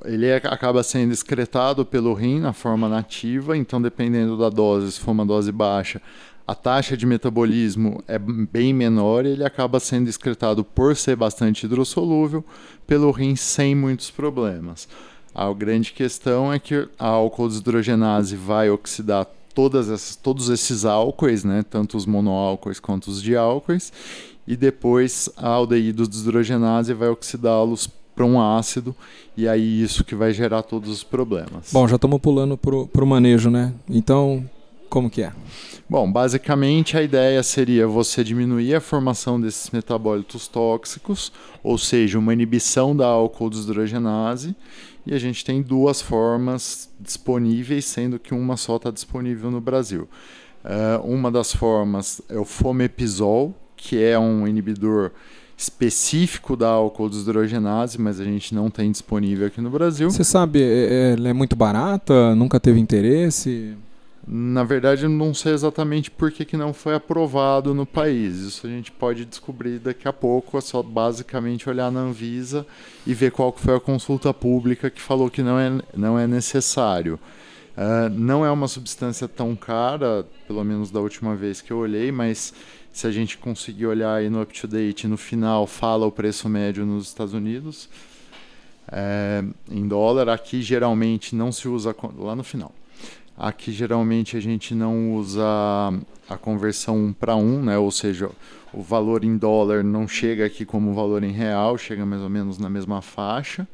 Ele 0.03 0.25
é, 0.25 0.37
acaba 0.37 0.81
sendo 0.81 1.13
excretado 1.13 1.85
pelo 1.85 2.13
rim 2.13 2.39
na 2.39 2.53
forma 2.53 2.89
nativa, 2.89 3.55
então 3.55 3.81
dependendo 3.81 4.37
da 4.37 4.49
dose, 4.49 4.93
se 4.93 4.99
for 4.99 5.11
uma 5.11 5.25
dose 5.25 5.51
baixa, 5.51 6.01
a 6.47 6.55
taxa 6.55 6.95
de 6.95 7.05
metabolismo 7.05 8.01
é 8.07 8.17
bem 8.17 8.73
menor 8.73 9.25
e 9.25 9.29
ele 9.31 9.43
acaba 9.43 9.81
sendo 9.81 10.07
excretado 10.07 10.63
por 10.63 10.95
ser 10.95 11.17
bastante 11.17 11.65
hidrossolúvel 11.65 12.43
pelo 12.87 13.11
rim 13.11 13.35
sem 13.35 13.75
muitos 13.75 14.09
problemas. 14.09 14.87
A 15.35 15.51
grande 15.51 15.91
questão 15.91 16.51
é 16.51 16.57
que 16.57 16.87
a 16.97 17.07
álcool 17.07 17.49
desidrogenase 17.49 18.37
vai 18.37 18.69
oxidar 18.69 19.27
todas 19.53 19.89
essas, 19.89 20.15
todos 20.15 20.49
esses 20.49 20.85
álcoois, 20.85 21.43
né, 21.43 21.65
tanto 21.69 21.97
os 21.97 22.05
monoálcoois 22.05 22.79
quanto 22.79 23.07
os 23.07 23.21
diálcoois, 23.21 23.91
e 24.47 24.55
depois 24.55 25.29
a 25.35 25.49
aldeído 25.49 26.07
desidrogenase 26.07 26.93
vai 26.93 27.09
oxidá-los 27.09 27.89
para 28.15 28.25
um 28.25 28.41
ácido, 28.41 28.95
e 29.35 29.47
aí 29.47 29.83
isso 29.83 30.03
que 30.03 30.15
vai 30.15 30.31
gerar 30.31 30.63
todos 30.63 30.89
os 30.89 31.03
problemas. 31.03 31.71
Bom, 31.73 31.87
já 31.87 31.97
estamos 31.97 32.19
pulando 32.19 32.57
para 32.57 33.03
o 33.03 33.07
manejo, 33.07 33.49
né? 33.49 33.73
Então, 33.89 34.43
como 34.89 35.09
que 35.09 35.21
é? 35.21 35.31
Bom, 35.89 36.11
basicamente 36.11 36.97
a 36.97 37.01
ideia 37.01 37.41
seria 37.41 37.87
você 37.87 38.23
diminuir 38.23 38.75
a 38.75 38.81
formação 38.81 39.39
desses 39.39 39.69
metabólitos 39.71 40.47
tóxicos, 40.47 41.31
ou 41.63 41.77
seja, 41.77 42.19
uma 42.19 42.33
inibição 42.33 42.95
da 42.95 43.05
álcool 43.05 43.49
desidrogenase, 43.49 44.53
e 45.05 45.13
a 45.13 45.17
gente 45.17 45.45
tem 45.45 45.61
duas 45.61 46.01
formas 46.01 46.89
disponíveis, 46.99 47.85
sendo 47.85 48.19
que 48.19 48.33
uma 48.33 48.57
só 48.57 48.75
está 48.75 48.91
disponível 48.91 49.49
no 49.49 49.61
Brasil. 49.61 50.09
Uh, 50.65 51.05
uma 51.05 51.31
das 51.31 51.53
formas 51.53 52.21
é 52.27 52.37
o 52.37 52.43
fomepizol, 52.43 53.55
que 53.77 54.03
é 54.03 54.19
um 54.19 54.45
inibidor 54.45 55.11
específico 55.55 56.57
da 56.57 56.67
álcool 56.67 57.09
desidrogenase, 57.09 57.99
mas 57.99 58.19
a 58.19 58.23
gente 58.25 58.53
não 58.53 58.69
tem 58.69 58.91
disponível 58.91 59.47
aqui 59.47 59.61
no 59.61 59.69
Brasil. 59.69 60.09
Você 60.09 60.23
sabe, 60.23 60.61
é, 60.61 60.65
é, 60.65 61.13
ela 61.13 61.29
é 61.29 61.33
muito 61.33 61.55
barata? 61.55 62.35
Nunca 62.35 62.59
teve 62.59 62.79
interesse? 62.79 63.75
Na 64.29 64.65
verdade, 64.65 65.03
eu 65.03 65.09
não 65.09 65.33
sei 65.33 65.53
exatamente 65.53 66.11
por 66.11 66.29
que, 66.33 66.43
que 66.43 66.57
não 66.57 66.73
foi 66.73 66.93
aprovado 66.93 67.73
no 67.73 67.85
país. 67.85 68.35
Isso 68.39 68.67
a 68.67 68.69
gente 68.69 68.91
pode 68.91 69.23
descobrir 69.23 69.79
daqui 69.79 70.05
a 70.05 70.11
pouco. 70.11 70.57
É 70.57 70.61
só 70.61 70.83
basicamente 70.83 71.69
olhar 71.69 71.89
na 71.89 72.01
Anvisa 72.01 72.67
e 73.05 73.13
ver 73.13 73.31
qual 73.31 73.53
foi 73.55 73.77
a 73.77 73.79
consulta 73.79 74.33
pública 74.33 74.89
que 74.89 75.01
falou 75.01 75.29
que 75.29 75.41
não 75.41 75.57
é, 75.57 75.81
não 75.95 76.19
é 76.19 76.27
necessário. 76.27 77.17
Uh, 77.77 78.09
não 78.09 78.45
é 78.45 78.51
uma 78.51 78.67
substância 78.67 79.29
tão 79.29 79.55
cara, 79.55 80.25
pelo 80.45 80.63
menos 80.63 80.91
da 80.91 80.99
última 80.99 81.33
vez 81.33 81.61
que 81.61 81.71
eu 81.71 81.77
olhei, 81.77 82.11
mas 82.11 82.53
se 82.91 83.07
a 83.07 83.11
gente 83.11 83.37
conseguir 83.37 83.85
olhar 83.85 84.15
aí 84.15 84.29
no 84.29 84.41
up-to-date, 84.41 85.07
no 85.07 85.15
final 85.15 85.65
fala 85.65 86.05
o 86.05 86.11
preço 86.11 86.49
médio 86.49 86.85
nos 86.85 87.07
Estados 87.07 87.33
Unidos 87.33 87.87
é, 88.91 89.43
em 89.69 89.87
dólar. 89.87 90.29
Aqui 90.29 90.61
geralmente 90.61 91.35
não 91.35 91.51
se 91.51 91.67
usa 91.67 91.95
lá 92.17 92.35
no 92.35 92.43
final. 92.43 92.71
Aqui 93.37 93.71
geralmente 93.71 94.35
a 94.35 94.39
gente 94.39 94.73
não 94.73 95.13
usa 95.13 95.43
a 96.27 96.37
conversão 96.37 96.97
1 96.97 97.13
para 97.13 97.35
1, 97.35 97.63
né? 97.63 97.77
ou 97.77 97.91
seja, 97.91 98.29
o 98.73 98.81
valor 98.81 99.23
em 99.23 99.37
dólar 99.37 99.83
não 99.83 100.07
chega 100.07 100.45
aqui 100.45 100.65
como 100.65 100.93
valor 100.93 101.23
em 101.23 101.31
real, 101.31 101.77
chega 101.77 102.05
mais 102.05 102.21
ou 102.21 102.29
menos 102.29 102.57
na 102.57 102.69
mesma 102.69 103.01
faixa. 103.01 103.67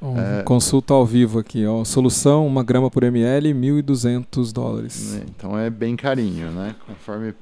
Um, 0.00 0.18
é... 0.18 0.42
Consulta 0.42 0.92
ao 0.92 1.06
vivo 1.06 1.38
aqui, 1.38 1.64
ó. 1.66 1.82
Solução, 1.84 2.46
1 2.46 2.64
grama 2.64 2.90
por 2.90 3.02
ml, 3.02 3.54
1.200 3.54 4.52
dólares. 4.52 5.16
É, 5.16 5.24
então 5.28 5.58
é 5.58 5.70
bem 5.70 5.96
carinho, 5.96 6.50
né? 6.50 6.74
Conforme 6.86 7.34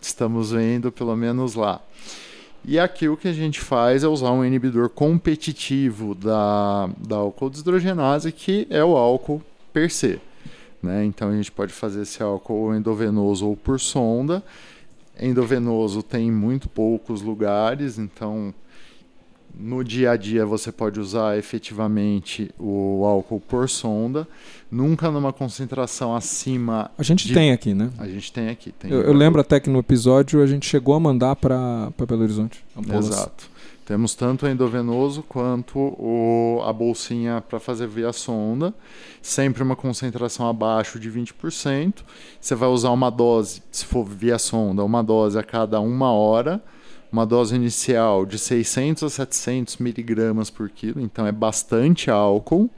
estamos 0.00 0.50
vendo, 0.50 0.92
pelo 0.92 1.16
menos 1.16 1.54
lá. 1.54 1.80
E 2.68 2.80
aqui 2.80 3.08
o 3.08 3.16
que 3.16 3.28
a 3.28 3.32
gente 3.32 3.60
faz 3.60 4.02
é 4.02 4.08
usar 4.08 4.32
um 4.32 4.44
inibidor 4.44 4.88
competitivo 4.88 6.16
da, 6.16 6.90
da 6.98 7.14
álcool 7.14 7.48
desidrogenase, 7.48 8.32
que 8.32 8.66
é 8.68 8.84
o 8.84 8.96
álcool 8.96 9.40
per 9.72 9.88
se. 9.88 10.20
Né? 10.82 11.04
Então 11.04 11.28
a 11.28 11.36
gente 11.36 11.52
pode 11.52 11.72
fazer 11.72 12.02
esse 12.02 12.20
álcool 12.20 12.74
endovenoso 12.74 13.46
ou 13.46 13.56
por 13.56 13.78
sonda. 13.78 14.42
Endovenoso 15.18 16.02
tem 16.02 16.28
muito 16.32 16.68
poucos 16.68 17.22
lugares, 17.22 17.98
então 17.98 18.52
no 19.58 19.82
dia 19.82 20.10
a 20.10 20.16
dia 20.16 20.44
você 20.44 20.70
pode 20.70 21.00
usar 21.00 21.38
efetivamente 21.38 22.50
o 22.58 23.04
álcool 23.04 23.40
por 23.40 23.68
sonda, 23.68 24.28
nunca 24.70 25.10
numa 25.10 25.32
concentração 25.32 26.14
acima. 26.14 26.90
A 26.98 27.02
gente 27.02 27.26
de... 27.26 27.34
tem 27.34 27.52
aqui, 27.52 27.72
né? 27.72 27.90
A 27.98 28.06
gente 28.06 28.32
tem 28.32 28.48
aqui. 28.48 28.70
Tem 28.72 28.90
eu, 28.90 29.02
eu 29.02 29.12
lembro 29.12 29.40
até 29.40 29.58
que 29.58 29.70
no 29.70 29.78
episódio 29.78 30.42
a 30.42 30.46
gente 30.46 30.68
chegou 30.68 30.94
a 30.94 31.00
mandar 31.00 31.36
para 31.36 31.90
Belo 32.06 32.22
Horizonte. 32.22 32.64
Exato. 32.98 33.56
Temos 33.86 34.16
tanto 34.16 34.46
o 34.46 34.48
endovenoso 34.48 35.22
quanto 35.22 35.78
o, 35.78 36.60
a 36.66 36.72
bolsinha 36.72 37.40
para 37.40 37.60
fazer 37.60 37.86
via 37.86 38.12
sonda, 38.12 38.74
sempre 39.22 39.62
uma 39.62 39.76
concentração 39.76 40.48
abaixo 40.48 40.98
de 40.98 41.08
20%. 41.08 41.94
Você 42.40 42.54
vai 42.56 42.68
usar 42.68 42.90
uma 42.90 43.10
dose, 43.10 43.62
se 43.70 43.84
for 43.84 44.04
via 44.04 44.40
sonda, 44.40 44.82
uma 44.82 45.04
dose 45.04 45.38
a 45.38 45.42
cada 45.44 45.78
uma 45.78 46.10
hora, 46.10 46.60
uma 47.10 47.24
dose 47.24 47.54
inicial 47.54 48.26
de 48.26 48.38
600 48.38 49.02
a 49.04 49.08
700 49.08 49.78
miligramas 49.78 50.50
por 50.50 50.68
quilo, 50.70 51.00
então 51.00 51.26
é 51.26 51.32
bastante 51.32 52.10
álcool. 52.10 52.70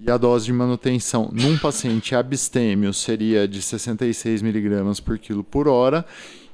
E 0.00 0.08
a 0.08 0.16
dose 0.16 0.46
de 0.46 0.52
manutenção 0.52 1.28
num 1.32 1.58
paciente 1.58 2.14
abstêmio 2.14 2.94
seria 2.94 3.48
de 3.48 3.60
66 3.60 4.42
miligramas 4.42 5.00
por 5.00 5.18
quilo 5.18 5.42
por 5.42 5.66
hora 5.66 6.06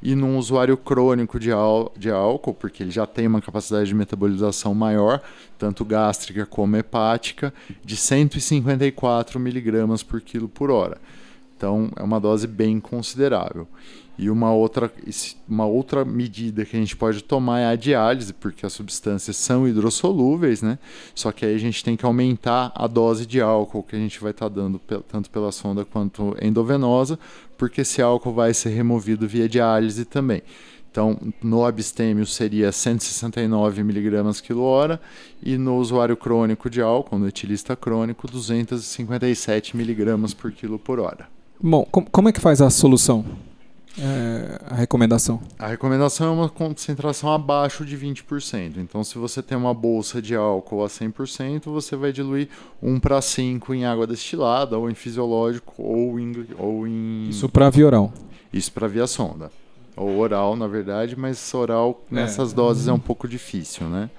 e 0.04 0.14
num 0.14 0.38
usuário 0.38 0.76
crônico 0.76 1.38
de, 1.38 1.50
de 1.96 2.10
álcool, 2.10 2.54
porque 2.54 2.82
ele 2.82 2.90
já 2.90 3.06
tem 3.06 3.26
uma 3.26 3.40
capacidade 3.40 3.88
de 3.88 3.94
metabolização 3.94 4.74
maior, 4.74 5.22
tanto 5.58 5.84
gástrica 5.84 6.44
como 6.44 6.76
hepática, 6.76 7.52
de 7.82 7.96
154 7.96 9.40
miligramas 9.40 10.02
por 10.02 10.20
quilo 10.20 10.48
por 10.48 10.70
hora. 10.70 10.98
Então 11.56 11.90
é 11.96 12.02
uma 12.02 12.20
dose 12.20 12.46
bem 12.46 12.80
considerável. 12.80 13.66
E 14.16 14.30
uma 14.30 14.52
outra, 14.52 14.92
uma 15.48 15.66
outra 15.66 16.04
medida 16.04 16.64
que 16.64 16.76
a 16.76 16.78
gente 16.78 16.96
pode 16.96 17.22
tomar 17.24 17.60
é 17.60 17.66
a 17.66 17.74
diálise, 17.74 18.32
porque 18.32 18.64
as 18.64 18.72
substâncias 18.72 19.36
são 19.36 19.66
hidrossolúveis, 19.66 20.62
né? 20.62 20.78
Só 21.14 21.32
que 21.32 21.44
aí 21.44 21.54
a 21.54 21.58
gente 21.58 21.82
tem 21.82 21.96
que 21.96 22.06
aumentar 22.06 22.70
a 22.76 22.86
dose 22.86 23.26
de 23.26 23.40
álcool 23.40 23.82
que 23.82 23.96
a 23.96 23.98
gente 23.98 24.20
vai 24.20 24.30
estar 24.30 24.48
tá 24.48 24.54
dando 24.54 24.80
tanto 25.08 25.28
pela 25.30 25.50
sonda 25.50 25.84
quanto 25.84 26.36
endovenosa, 26.40 27.18
porque 27.58 27.80
esse 27.80 28.00
álcool 28.00 28.32
vai 28.32 28.54
ser 28.54 28.70
removido 28.70 29.26
via 29.26 29.48
diálise 29.48 30.04
também. 30.04 30.42
Então, 30.92 31.18
no 31.42 31.64
abstêmio 31.64 32.24
seria 32.24 32.70
169 32.70 33.80
mg 33.80 34.40
quilo 34.40 34.62
hora 34.62 35.00
e 35.42 35.58
no 35.58 35.76
usuário 35.76 36.16
crônico 36.16 36.70
de 36.70 36.80
álcool, 36.80 37.18
no 37.18 37.26
etilista 37.26 37.74
crônico, 37.74 38.30
257 38.30 39.76
mg 39.76 40.36
por 40.36 40.52
quilo 40.52 40.78
por 40.78 41.00
hora. 41.00 41.33
Bom, 41.66 41.82
como 41.86 42.28
é 42.28 42.32
que 42.32 42.42
faz 42.42 42.60
a 42.60 42.68
solução? 42.68 43.24
é 43.98 44.60
a 44.68 44.74
recomendação? 44.74 45.40
A 45.58 45.66
recomendação 45.68 46.26
é 46.26 46.30
uma 46.30 46.48
concentração 46.50 47.32
abaixo 47.32 47.86
de 47.86 47.96
20%. 47.96 48.76
Então, 48.76 49.02
se 49.02 49.16
você 49.16 49.42
tem 49.42 49.56
uma 49.56 49.72
bolsa 49.72 50.20
de 50.20 50.34
álcool 50.34 50.84
a 50.84 50.88
100%, 50.88 51.62
você 51.64 51.96
vai 51.96 52.12
diluir 52.12 52.50
1 52.82 53.00
para 53.00 53.22
5 53.22 53.72
em 53.72 53.86
água 53.86 54.06
destilada, 54.06 54.76
ou 54.76 54.90
em 54.90 54.94
fisiológico, 54.94 55.82
ou 55.82 56.20
em. 56.20 56.46
Ou 56.58 56.86
em... 56.86 57.30
Isso 57.30 57.48
para 57.48 57.70
via 57.70 57.86
oral. 57.86 58.12
Isso 58.52 58.70
para 58.70 58.86
via 58.86 59.06
sonda. 59.06 59.50
Ou 59.96 60.18
oral, 60.18 60.56
na 60.56 60.66
verdade, 60.66 61.16
mas 61.18 61.54
oral 61.54 62.04
nessas 62.10 62.52
é. 62.52 62.54
doses 62.54 62.88
é 62.88 62.92
um 62.92 63.00
pouco 63.00 63.26
difícil, 63.26 63.88
né? 63.88 64.10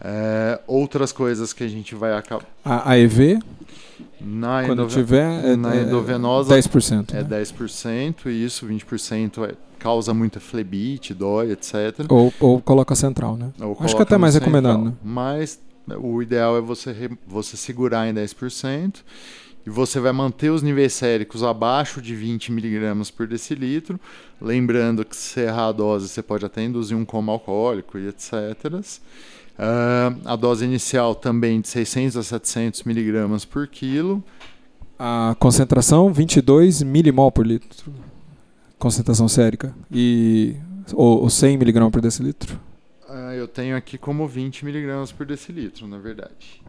É, 0.00 0.60
outras 0.66 1.12
coisas 1.12 1.52
que 1.52 1.64
a 1.64 1.68
gente 1.68 1.94
vai 1.94 2.12
acabar. 2.12 2.46
A, 2.64 2.90
a 2.90 2.98
EV? 2.98 3.38
Na 4.20 4.62
Quando 4.64 4.82
endove... 4.82 4.94
tiver, 4.94 5.44
é, 5.44 5.56
na 5.56 5.76
endovenosa 5.76 6.56
é 6.56 6.60
10%. 6.60 7.14
É 7.14 7.22
né? 7.22 7.42
10%, 7.42 8.26
e 8.26 8.44
isso, 8.44 8.66
20% 8.66 9.48
é, 9.48 9.54
causa 9.78 10.12
muita 10.12 10.40
flebite, 10.40 11.14
dói, 11.14 11.52
etc. 11.52 12.06
Ou, 12.08 12.32
ou 12.38 12.60
coloca 12.60 12.94
central, 12.94 13.36
né? 13.36 13.50
Ou 13.60 13.76
Acho 13.80 13.96
que 13.96 14.02
até 14.02 14.16
mais 14.18 14.34
recomendado, 14.34 14.84
né? 14.84 14.92
Mas 15.02 15.58
o 15.98 16.22
ideal 16.22 16.56
é 16.56 16.60
você, 16.60 16.92
re... 16.92 17.10
você 17.26 17.56
segurar 17.56 18.08
em 18.08 18.14
10% 18.14 19.02
e 19.66 19.70
você 19.70 20.00
vai 20.00 20.12
manter 20.12 20.50
os 20.50 20.62
níveis 20.62 20.92
séricos 20.92 21.42
abaixo 21.42 22.00
de 22.00 22.14
20 22.14 22.50
mg 22.50 23.12
por 23.12 23.26
decilitro. 23.26 24.00
Lembrando 24.40 25.04
que 25.04 25.16
se 25.16 25.40
errar 25.40 25.68
a 25.68 25.72
dose, 25.72 26.08
você 26.08 26.22
pode 26.22 26.44
até 26.44 26.62
induzir 26.62 26.96
um 26.96 27.04
coma 27.04 27.32
alcoólico 27.32 27.98
e 27.98 28.08
etc. 28.08 28.32
Uh, 29.60 30.18
a 30.24 30.36
dose 30.36 30.64
inicial 30.64 31.14
também 31.14 31.60
de 31.60 31.68
600 31.68 32.16
a 32.16 32.22
700 32.22 32.82
miligramas 32.84 33.44
por 33.44 33.68
quilo. 33.68 34.24
A 34.98 35.36
concentração 35.38 36.10
22 36.10 36.82
milimol 36.82 37.30
por 37.30 37.46
litro. 37.46 37.92
Concentração 38.78 39.28
sérica. 39.28 39.74
E 39.92 40.56
ou, 40.94 41.28
100 41.28 41.58
miligramas 41.58 41.92
por 41.92 42.00
decilitro? 42.00 42.58
Uh, 43.06 43.32
eu 43.32 43.46
tenho 43.46 43.76
aqui 43.76 43.98
como 43.98 44.26
20 44.26 44.64
miligramas 44.64 45.12
por 45.12 45.26
decilitro, 45.26 45.86
na 45.86 45.98
verdade. 45.98 46.62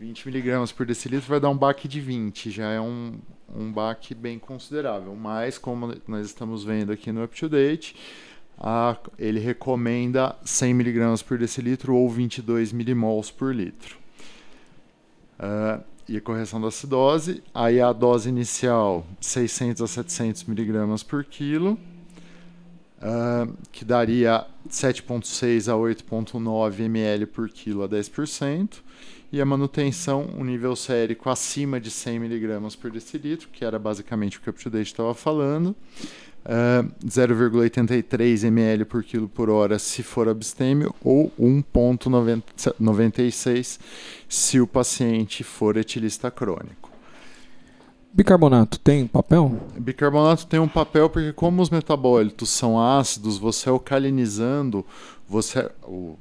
20 0.00 0.26
miligramas 0.26 0.72
por 0.72 0.86
decilitro 0.86 1.28
vai 1.28 1.38
dar 1.38 1.50
um 1.50 1.56
baque 1.56 1.86
de 1.86 2.00
20, 2.00 2.50
já 2.50 2.70
é 2.70 2.80
um, 2.80 3.18
um 3.54 3.70
baque 3.70 4.14
bem 4.14 4.38
considerável. 4.38 5.14
Mas, 5.14 5.58
como 5.58 5.94
nós 6.08 6.24
estamos 6.24 6.64
vendo 6.64 6.90
aqui 6.90 7.12
no 7.12 7.22
UpToDate, 7.22 7.94
a, 8.58 8.96
ele 9.18 9.40
recomenda 9.40 10.36
100 10.44 10.70
mg 10.70 11.24
por 11.24 11.38
decilitro 11.38 11.94
ou 11.94 12.08
22 12.08 12.72
milimols 12.72 13.30
por 13.30 13.54
litro. 13.54 13.98
Uh, 15.38 15.82
e 16.08 16.16
a 16.16 16.20
correção 16.20 16.60
da 16.60 16.68
acidose, 16.68 17.42
aí 17.54 17.80
a 17.80 17.92
dose 17.92 18.28
inicial 18.28 19.06
600 19.20 19.82
a 19.82 19.86
700 19.86 20.44
miligramas 20.44 21.02
por 21.02 21.24
quilo, 21.24 21.78
uh, 22.98 23.52
que 23.72 23.84
daria 23.84 24.46
7,6 24.68 25.72
a 25.72 25.76
8,9 25.76 26.80
ml 26.80 27.26
por 27.26 27.48
quilo 27.48 27.82
a 27.82 27.88
10%, 27.88 28.82
e 29.34 29.40
a 29.40 29.44
manutenção, 29.44 30.28
um 30.38 30.44
nível 30.44 30.76
sérico 30.76 31.28
acima 31.28 31.80
de 31.80 31.90
100 31.90 32.20
miligramas 32.20 32.76
por 32.76 32.88
decilitro, 32.88 33.48
que 33.48 33.64
era 33.64 33.80
basicamente 33.80 34.38
o 34.38 34.40
que 34.40 34.48
o 34.48 34.52
UpToDate 34.52 34.86
estava 34.86 35.12
falando, 35.12 35.74
uh, 36.44 36.84
0,83 37.04 38.44
ml 38.44 38.84
por 38.84 39.02
quilo 39.02 39.28
por 39.28 39.50
hora 39.50 39.76
se 39.76 40.04
for 40.04 40.28
abstêmio 40.28 40.94
ou 41.02 41.32
1,96 41.36 43.80
se 44.28 44.60
o 44.60 44.68
paciente 44.68 45.42
for 45.42 45.76
etilista 45.76 46.30
crônico. 46.30 46.92
Bicarbonato 48.12 48.78
tem 48.78 49.08
papel? 49.08 49.60
Bicarbonato 49.76 50.46
tem 50.46 50.60
um 50.60 50.68
papel 50.68 51.10
porque 51.10 51.32
como 51.32 51.60
os 51.60 51.70
metabólitos 51.70 52.50
são 52.50 52.80
ácidos, 52.80 53.36
você 53.36 53.68
alcalinizando, 53.68 54.86
você 55.28 55.68
o, 55.82 56.16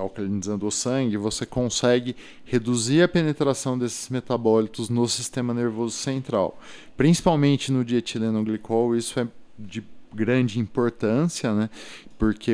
alcalinizando 0.00 0.66
o 0.66 0.70
sangue, 0.70 1.16
você 1.16 1.46
consegue 1.46 2.16
reduzir 2.44 3.02
a 3.02 3.08
penetração 3.08 3.78
desses 3.78 4.08
metabólitos 4.08 4.88
no 4.88 5.06
sistema 5.08 5.54
nervoso 5.54 5.96
central. 5.96 6.58
Principalmente 6.96 7.70
no 7.70 7.84
dietilenoglicol, 7.84 8.96
isso 8.96 9.18
é 9.20 9.28
de 9.58 9.84
grande 10.14 10.58
importância, 10.58 11.54
né? 11.54 11.70
Porque 12.18 12.52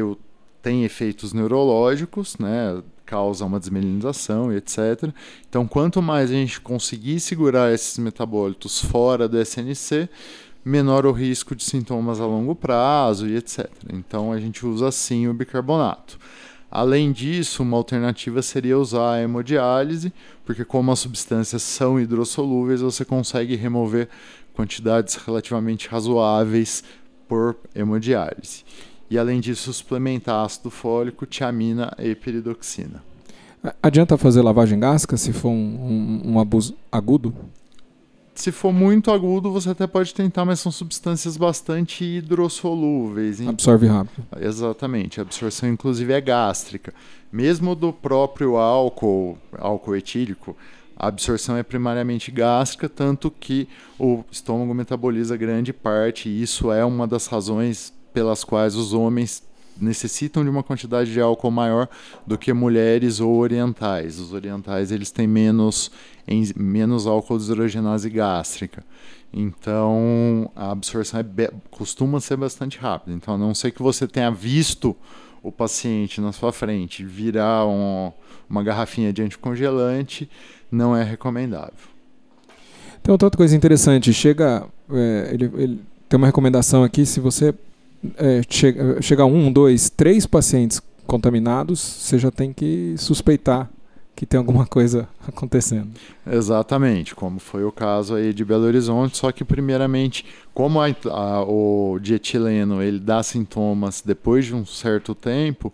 tem 0.62 0.84
efeitos 0.84 1.32
neurológicos, 1.32 2.36
né? 2.38 2.82
Causa 3.04 3.44
uma 3.44 3.60
desmelinização 3.60 4.52
e 4.52 4.56
etc. 4.56 5.12
Então, 5.48 5.66
quanto 5.66 6.02
mais 6.02 6.30
a 6.30 6.34
gente 6.34 6.60
conseguir 6.60 7.20
segurar 7.20 7.72
esses 7.72 7.98
metabólitos 7.98 8.80
fora 8.80 9.28
do 9.28 9.40
SNC, 9.40 10.08
menor 10.64 11.06
o 11.06 11.12
risco 11.12 11.54
de 11.54 11.62
sintomas 11.62 12.20
a 12.20 12.26
longo 12.26 12.52
prazo 12.52 13.28
e 13.28 13.36
etc. 13.36 13.70
Então, 13.92 14.32
a 14.32 14.40
gente 14.40 14.66
usa 14.66 14.90
sim 14.90 15.28
o 15.28 15.34
bicarbonato. 15.34 16.18
Além 16.70 17.12
disso, 17.12 17.62
uma 17.62 17.76
alternativa 17.76 18.42
seria 18.42 18.78
usar 18.78 19.14
a 19.14 19.22
hemodiálise, 19.22 20.12
porque 20.44 20.64
como 20.64 20.90
as 20.90 20.98
substâncias 20.98 21.62
são 21.62 21.98
hidrossolúveis, 21.98 22.80
você 22.80 23.04
consegue 23.04 23.54
remover 23.54 24.08
quantidades 24.52 25.14
relativamente 25.14 25.88
razoáveis 25.88 26.82
por 27.28 27.56
hemodiálise. 27.74 28.64
E 29.08 29.18
além 29.18 29.40
disso, 29.40 29.72
suplementar 29.72 30.44
ácido 30.44 30.70
fólico, 30.70 31.26
tiamina 31.26 31.92
e 31.98 32.14
peridoxina. 32.14 33.02
Adianta 33.82 34.16
fazer 34.16 34.42
lavagem 34.42 34.78
gástrica 34.78 35.16
se 35.16 35.32
for 35.32 35.50
um, 35.50 36.22
um, 36.24 36.32
um 36.32 36.40
abuso 36.40 36.74
agudo? 36.90 37.34
Se 38.36 38.52
for 38.52 38.70
muito 38.70 39.10
agudo, 39.10 39.50
você 39.50 39.70
até 39.70 39.86
pode 39.86 40.14
tentar, 40.14 40.44
mas 40.44 40.60
são 40.60 40.70
substâncias 40.70 41.38
bastante 41.38 42.04
hidrossolúveis. 42.04 43.40
Absorve 43.40 43.86
rápido. 43.86 44.24
Exatamente. 44.38 45.18
A 45.18 45.22
absorção, 45.22 45.68
inclusive, 45.68 46.12
é 46.12 46.20
gástrica. 46.20 46.92
Mesmo 47.32 47.74
do 47.74 47.92
próprio 47.94 48.56
álcool, 48.56 49.38
álcool 49.58 49.96
etílico, 49.96 50.54
a 50.94 51.08
absorção 51.08 51.56
é 51.56 51.62
primariamente 51.62 52.30
gástrica, 52.30 52.90
tanto 52.90 53.30
que 53.30 53.68
o 53.98 54.22
estômago 54.30 54.74
metaboliza 54.74 55.36
grande 55.36 55.72
parte, 55.72 56.28
e 56.28 56.42
isso 56.42 56.70
é 56.70 56.84
uma 56.84 57.06
das 57.06 57.26
razões 57.26 57.92
pelas 58.12 58.44
quais 58.44 58.76
os 58.76 58.92
homens 58.92 59.42
necessitam 59.80 60.42
de 60.42 60.50
uma 60.50 60.62
quantidade 60.62 61.12
de 61.12 61.20
álcool 61.20 61.50
maior 61.50 61.88
do 62.26 62.36
que 62.36 62.52
mulheres 62.52 63.20
ou 63.20 63.36
orientais. 63.36 64.18
Os 64.18 64.32
orientais 64.32 64.90
eles 64.90 65.10
têm 65.10 65.26
menos, 65.26 65.90
em, 66.26 66.44
menos 66.56 67.06
álcool 67.06 67.38
deshidrogenase 67.38 68.08
gástrica. 68.10 68.84
Então 69.32 70.50
a 70.54 70.70
absorção 70.70 71.20
é, 71.20 71.50
costuma 71.70 72.20
ser 72.20 72.36
bastante 72.36 72.78
rápida. 72.78 73.14
Então, 73.14 73.34
a 73.34 73.38
não 73.38 73.54
ser 73.54 73.70
que 73.70 73.82
você 73.82 74.06
tenha 74.06 74.30
visto 74.30 74.96
o 75.42 75.52
paciente 75.52 76.20
na 76.20 76.32
sua 76.32 76.52
frente 76.52 77.04
virar 77.04 77.66
um, 77.66 78.12
uma 78.50 78.62
garrafinha 78.62 79.12
de 79.12 79.22
anticongelante, 79.22 80.28
não 80.70 80.96
é 80.96 81.04
recomendável. 81.04 81.96
Tem 83.02 83.12
outra 83.12 83.30
coisa 83.30 83.54
interessante, 83.54 84.12
chega, 84.12 84.66
é, 84.90 85.30
ele, 85.32 85.44
ele, 85.54 85.80
tem 86.08 86.18
uma 86.18 86.26
recomendação 86.26 86.82
aqui, 86.82 87.06
se 87.06 87.20
você 87.20 87.54
é, 88.16 89.24
um, 89.24 89.52
dois, 89.52 89.90
três 89.90 90.26
pacientes 90.26 90.80
contaminados, 91.06 91.80
você 91.80 92.18
já 92.18 92.30
tem 92.30 92.52
que 92.52 92.94
suspeitar 92.98 93.70
que 94.16 94.24
tem 94.24 94.38
alguma 94.38 94.64
coisa 94.66 95.06
acontecendo. 95.28 95.90
Exatamente, 96.26 97.14
como 97.14 97.38
foi 97.38 97.64
o 97.64 97.70
caso 97.70 98.14
aí 98.14 98.32
de 98.32 98.44
Belo 98.44 98.64
Horizonte, 98.64 99.18
só 99.18 99.30
que 99.30 99.44
primeiramente, 99.44 100.24
como 100.54 100.80
a, 100.80 100.86
a, 101.10 101.42
o 101.42 101.98
dietileno 102.00 102.82
ele 102.82 102.98
dá 102.98 103.22
sintomas 103.22 104.02
depois 104.04 104.46
de 104.46 104.54
um 104.54 104.64
certo 104.64 105.14
tempo, 105.14 105.72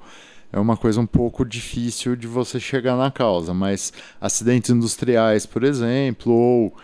é 0.53 0.59
uma 0.59 0.77
coisa 0.77 1.01
um 1.01 1.07
pouco 1.07 1.47
difícil 1.47 2.15
de 2.15 2.27
você 2.27 2.61
chegar 2.61 2.95
na 2.97 3.11
causa, 3.11 3.55
mas 3.55 3.93
acidentes 4.21 4.69
industriais, 4.71 5.47
por 5.47 5.65
exemplo, 5.65 6.31
ou 6.31 6.75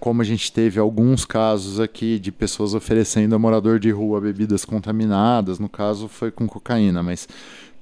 como 0.00 0.22
a 0.22 0.24
gente 0.24 0.52
teve 0.52 0.78
alguns 0.78 1.24
casos 1.24 1.80
aqui 1.80 2.18
de 2.18 2.30
pessoas 2.30 2.74
oferecendo 2.74 3.34
a 3.34 3.38
morador 3.38 3.78
de 3.78 3.90
rua 3.90 4.20
bebidas 4.20 4.64
contaminadas, 4.64 5.58
no 5.58 5.68
caso 5.68 6.08
foi 6.08 6.30
com 6.30 6.46
cocaína, 6.46 7.02
mas 7.02 7.28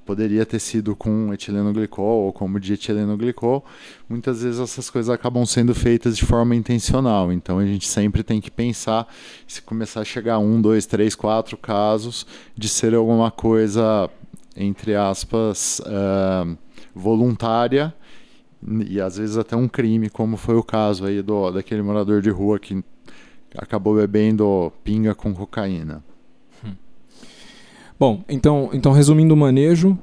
poderia 0.05 0.45
ter 0.45 0.59
sido 0.59 0.95
com 0.95 1.33
etilenoglicol 1.33 2.25
ou 2.25 2.33
como 2.33 2.59
dietilenoglicol. 2.59 3.63
Muitas 4.09 4.43
vezes 4.43 4.59
essas 4.59 4.89
coisas 4.89 5.09
acabam 5.09 5.45
sendo 5.45 5.73
feitas 5.73 6.17
de 6.17 6.25
forma 6.25 6.55
intencional, 6.55 7.31
então 7.31 7.59
a 7.59 7.65
gente 7.65 7.87
sempre 7.87 8.23
tem 8.23 8.41
que 8.41 8.51
pensar 8.51 9.07
se 9.47 9.61
começar 9.61 10.01
a 10.01 10.05
chegar 10.05 10.35
a 10.35 10.39
um, 10.39 10.61
dois, 10.61 10.85
três, 10.85 11.15
quatro 11.15 11.57
casos 11.57 12.25
de 12.57 12.67
ser 12.67 12.93
alguma 12.93 13.31
coisa 13.31 14.09
entre 14.55 14.95
aspas, 14.95 15.79
uh, 15.79 16.57
voluntária 16.93 17.93
e 18.87 18.99
às 19.01 19.17
vezes 19.17 19.37
até 19.37 19.55
um 19.55 19.67
crime, 19.67 20.09
como 20.09 20.37
foi 20.37 20.55
o 20.55 20.63
caso 20.63 21.05
aí 21.05 21.21
do, 21.21 21.51
daquele 21.51 21.81
morador 21.81 22.21
de 22.21 22.29
rua 22.29 22.59
que 22.59 22.83
acabou 23.57 23.95
bebendo 23.95 24.71
pinga 24.83 25.13
com 25.13 25.33
cocaína. 25.33 26.03
Hum. 26.65 26.73
Bom, 27.99 28.23
então, 28.27 28.69
então 28.73 28.91
resumindo 28.91 29.33
o 29.33 29.37
manejo, 29.37 29.97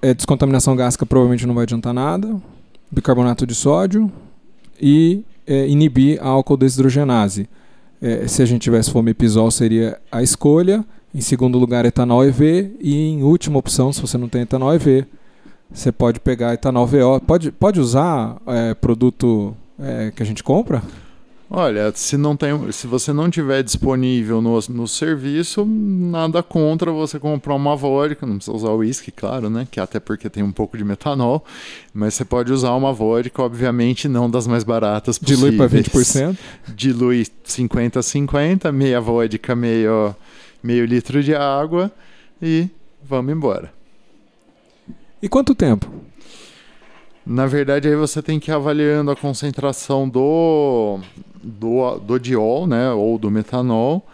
é, 0.00 0.14
descontaminação 0.14 0.76
gástrica 0.76 1.06
provavelmente 1.06 1.46
não 1.46 1.54
vai 1.54 1.64
adiantar 1.64 1.92
nada, 1.92 2.40
bicarbonato 2.90 3.46
de 3.46 3.54
sódio 3.54 4.10
e 4.80 5.24
é, 5.46 5.66
inibir 5.68 6.22
a 6.22 6.28
álcool 6.28 6.56
desidrogenase. 6.56 7.48
é, 8.00 8.28
se 8.28 8.42
a 8.42 8.46
gente 8.46 8.62
tivesse 8.62 8.90
fomepizol 8.90 9.50
seria 9.50 9.98
a 10.10 10.22
escolha. 10.22 10.84
Em 11.14 11.20
segundo 11.20 11.58
lugar, 11.58 11.86
etanol 11.86 12.24
EV. 12.24 12.76
E 12.80 12.94
em 12.94 13.22
última 13.22 13.58
opção, 13.58 13.92
se 13.92 14.00
você 14.00 14.18
não 14.18 14.28
tem 14.28 14.42
etanol 14.42 14.74
EV, 14.74 15.06
você 15.72 15.90
pode 15.92 16.20
pegar 16.20 16.54
etanol 16.54 16.86
VO. 16.86 17.20
Pode, 17.20 17.50
pode 17.50 17.80
usar 17.80 18.36
é, 18.46 18.74
produto 18.74 19.56
é, 19.78 20.12
que 20.14 20.22
a 20.22 20.26
gente 20.26 20.42
compra? 20.42 20.82
Olha, 21.48 21.92
se, 21.94 22.16
não 22.16 22.36
tem, 22.36 22.72
se 22.72 22.88
você 22.88 23.12
não 23.12 23.30
tiver 23.30 23.62
disponível 23.62 24.42
no, 24.42 24.58
no 24.68 24.88
serviço, 24.88 25.64
nada 25.64 26.42
contra 26.42 26.90
você 26.90 27.20
comprar 27.20 27.54
uma 27.54 27.76
vodka. 27.76 28.26
Não 28.26 28.36
precisa 28.36 28.56
usar 28.56 28.70
o 28.70 28.78
uísque, 28.78 29.12
claro, 29.12 29.48
né? 29.48 29.66
Que 29.70 29.78
até 29.78 30.00
porque 30.00 30.28
tem 30.28 30.42
um 30.42 30.50
pouco 30.50 30.76
de 30.76 30.84
metanol. 30.84 31.44
Mas 31.94 32.14
você 32.14 32.24
pode 32.24 32.52
usar 32.52 32.72
uma 32.72 32.92
vodka, 32.92 33.40
obviamente 33.42 34.08
não 34.08 34.28
das 34.28 34.48
mais 34.48 34.64
baratas 34.64 35.18
possíveis. 35.18 35.52
Dilui 35.52 35.56
para 35.56 35.68
20%? 35.68 36.36
Dilui 36.74 37.26
50 37.44 38.00
a 38.00 38.02
50, 38.02 38.72
meia 38.72 39.00
vodka, 39.00 39.54
meio, 39.54 40.16
meio 40.60 40.84
litro 40.84 41.22
de 41.22 41.32
água 41.32 41.92
e 42.42 42.68
vamos 43.08 43.32
embora. 43.32 43.75
E 45.22 45.28
quanto 45.28 45.54
tempo? 45.54 45.90
Na 47.24 47.46
verdade, 47.46 47.88
aí 47.88 47.96
você 47.96 48.22
tem 48.22 48.38
que 48.38 48.50
ir 48.50 48.54
avaliando 48.54 49.10
a 49.10 49.16
concentração 49.16 50.08
do, 50.08 51.00
do, 51.42 51.98
do 51.98 52.20
diol, 52.20 52.66
né, 52.66 52.92
ou 52.92 53.18
do 53.18 53.30
metanol. 53.30 54.06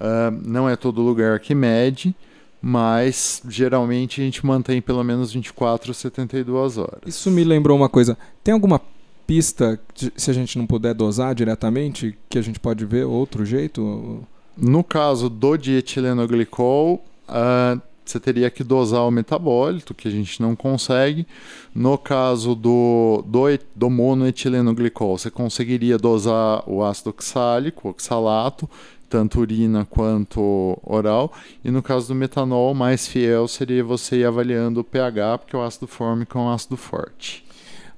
Uh, 0.00 0.30
não 0.42 0.68
é 0.68 0.74
todo 0.74 1.02
lugar 1.02 1.38
que 1.40 1.54
mede, 1.54 2.14
mas 2.62 3.42
geralmente 3.48 4.20
a 4.20 4.24
gente 4.24 4.44
mantém 4.46 4.80
pelo 4.80 5.04
menos 5.04 5.32
24 5.32 5.90
a 5.90 5.94
72 5.94 6.78
horas. 6.78 7.00
Isso 7.06 7.30
me 7.30 7.44
lembrou 7.44 7.76
uma 7.76 7.88
coisa. 7.88 8.16
Tem 8.42 8.54
alguma 8.54 8.80
pista, 9.26 9.78
se 10.16 10.30
a 10.30 10.34
gente 10.34 10.56
não 10.56 10.66
puder 10.66 10.94
dosar 10.94 11.34
diretamente, 11.34 12.16
que 12.28 12.38
a 12.38 12.42
gente 12.42 12.58
pode 12.58 12.84
ver 12.86 13.04
outro 13.04 13.44
jeito? 13.44 14.22
No 14.56 14.82
caso 14.82 15.28
do 15.28 15.56
dietilenoglicol, 15.56 17.04
uh, 17.28 17.80
você 18.04 18.20
teria 18.20 18.50
que 18.50 18.62
dosar 18.62 19.02
o 19.06 19.10
metabólito, 19.10 19.94
que 19.94 20.08
a 20.08 20.10
gente 20.10 20.40
não 20.40 20.54
consegue. 20.54 21.26
No 21.74 21.96
caso 21.96 22.54
do, 22.54 23.24
do, 23.26 23.44
do 23.74 23.90
monoetilenoglicol, 23.90 25.18
você 25.18 25.30
conseguiria 25.30 25.96
dosar 25.96 26.62
o 26.68 26.84
ácido 26.84 27.10
oxálico, 27.10 27.88
oxalato, 27.88 28.68
tanto 29.08 29.40
urina 29.40 29.86
quanto 29.88 30.78
oral. 30.82 31.32
E 31.64 31.70
no 31.70 31.82
caso 31.82 32.08
do 32.08 32.14
metanol, 32.14 32.74
mais 32.74 33.06
fiel 33.06 33.46
seria 33.46 33.84
você 33.84 34.16
ir 34.16 34.24
avaliando 34.24 34.80
o 34.80 34.84
pH, 34.84 35.38
porque 35.38 35.56
o 35.56 35.62
ácido 35.62 35.86
fórmico 35.86 36.36
é 36.36 36.40
um 36.40 36.50
ácido 36.50 36.76
forte. 36.76 37.44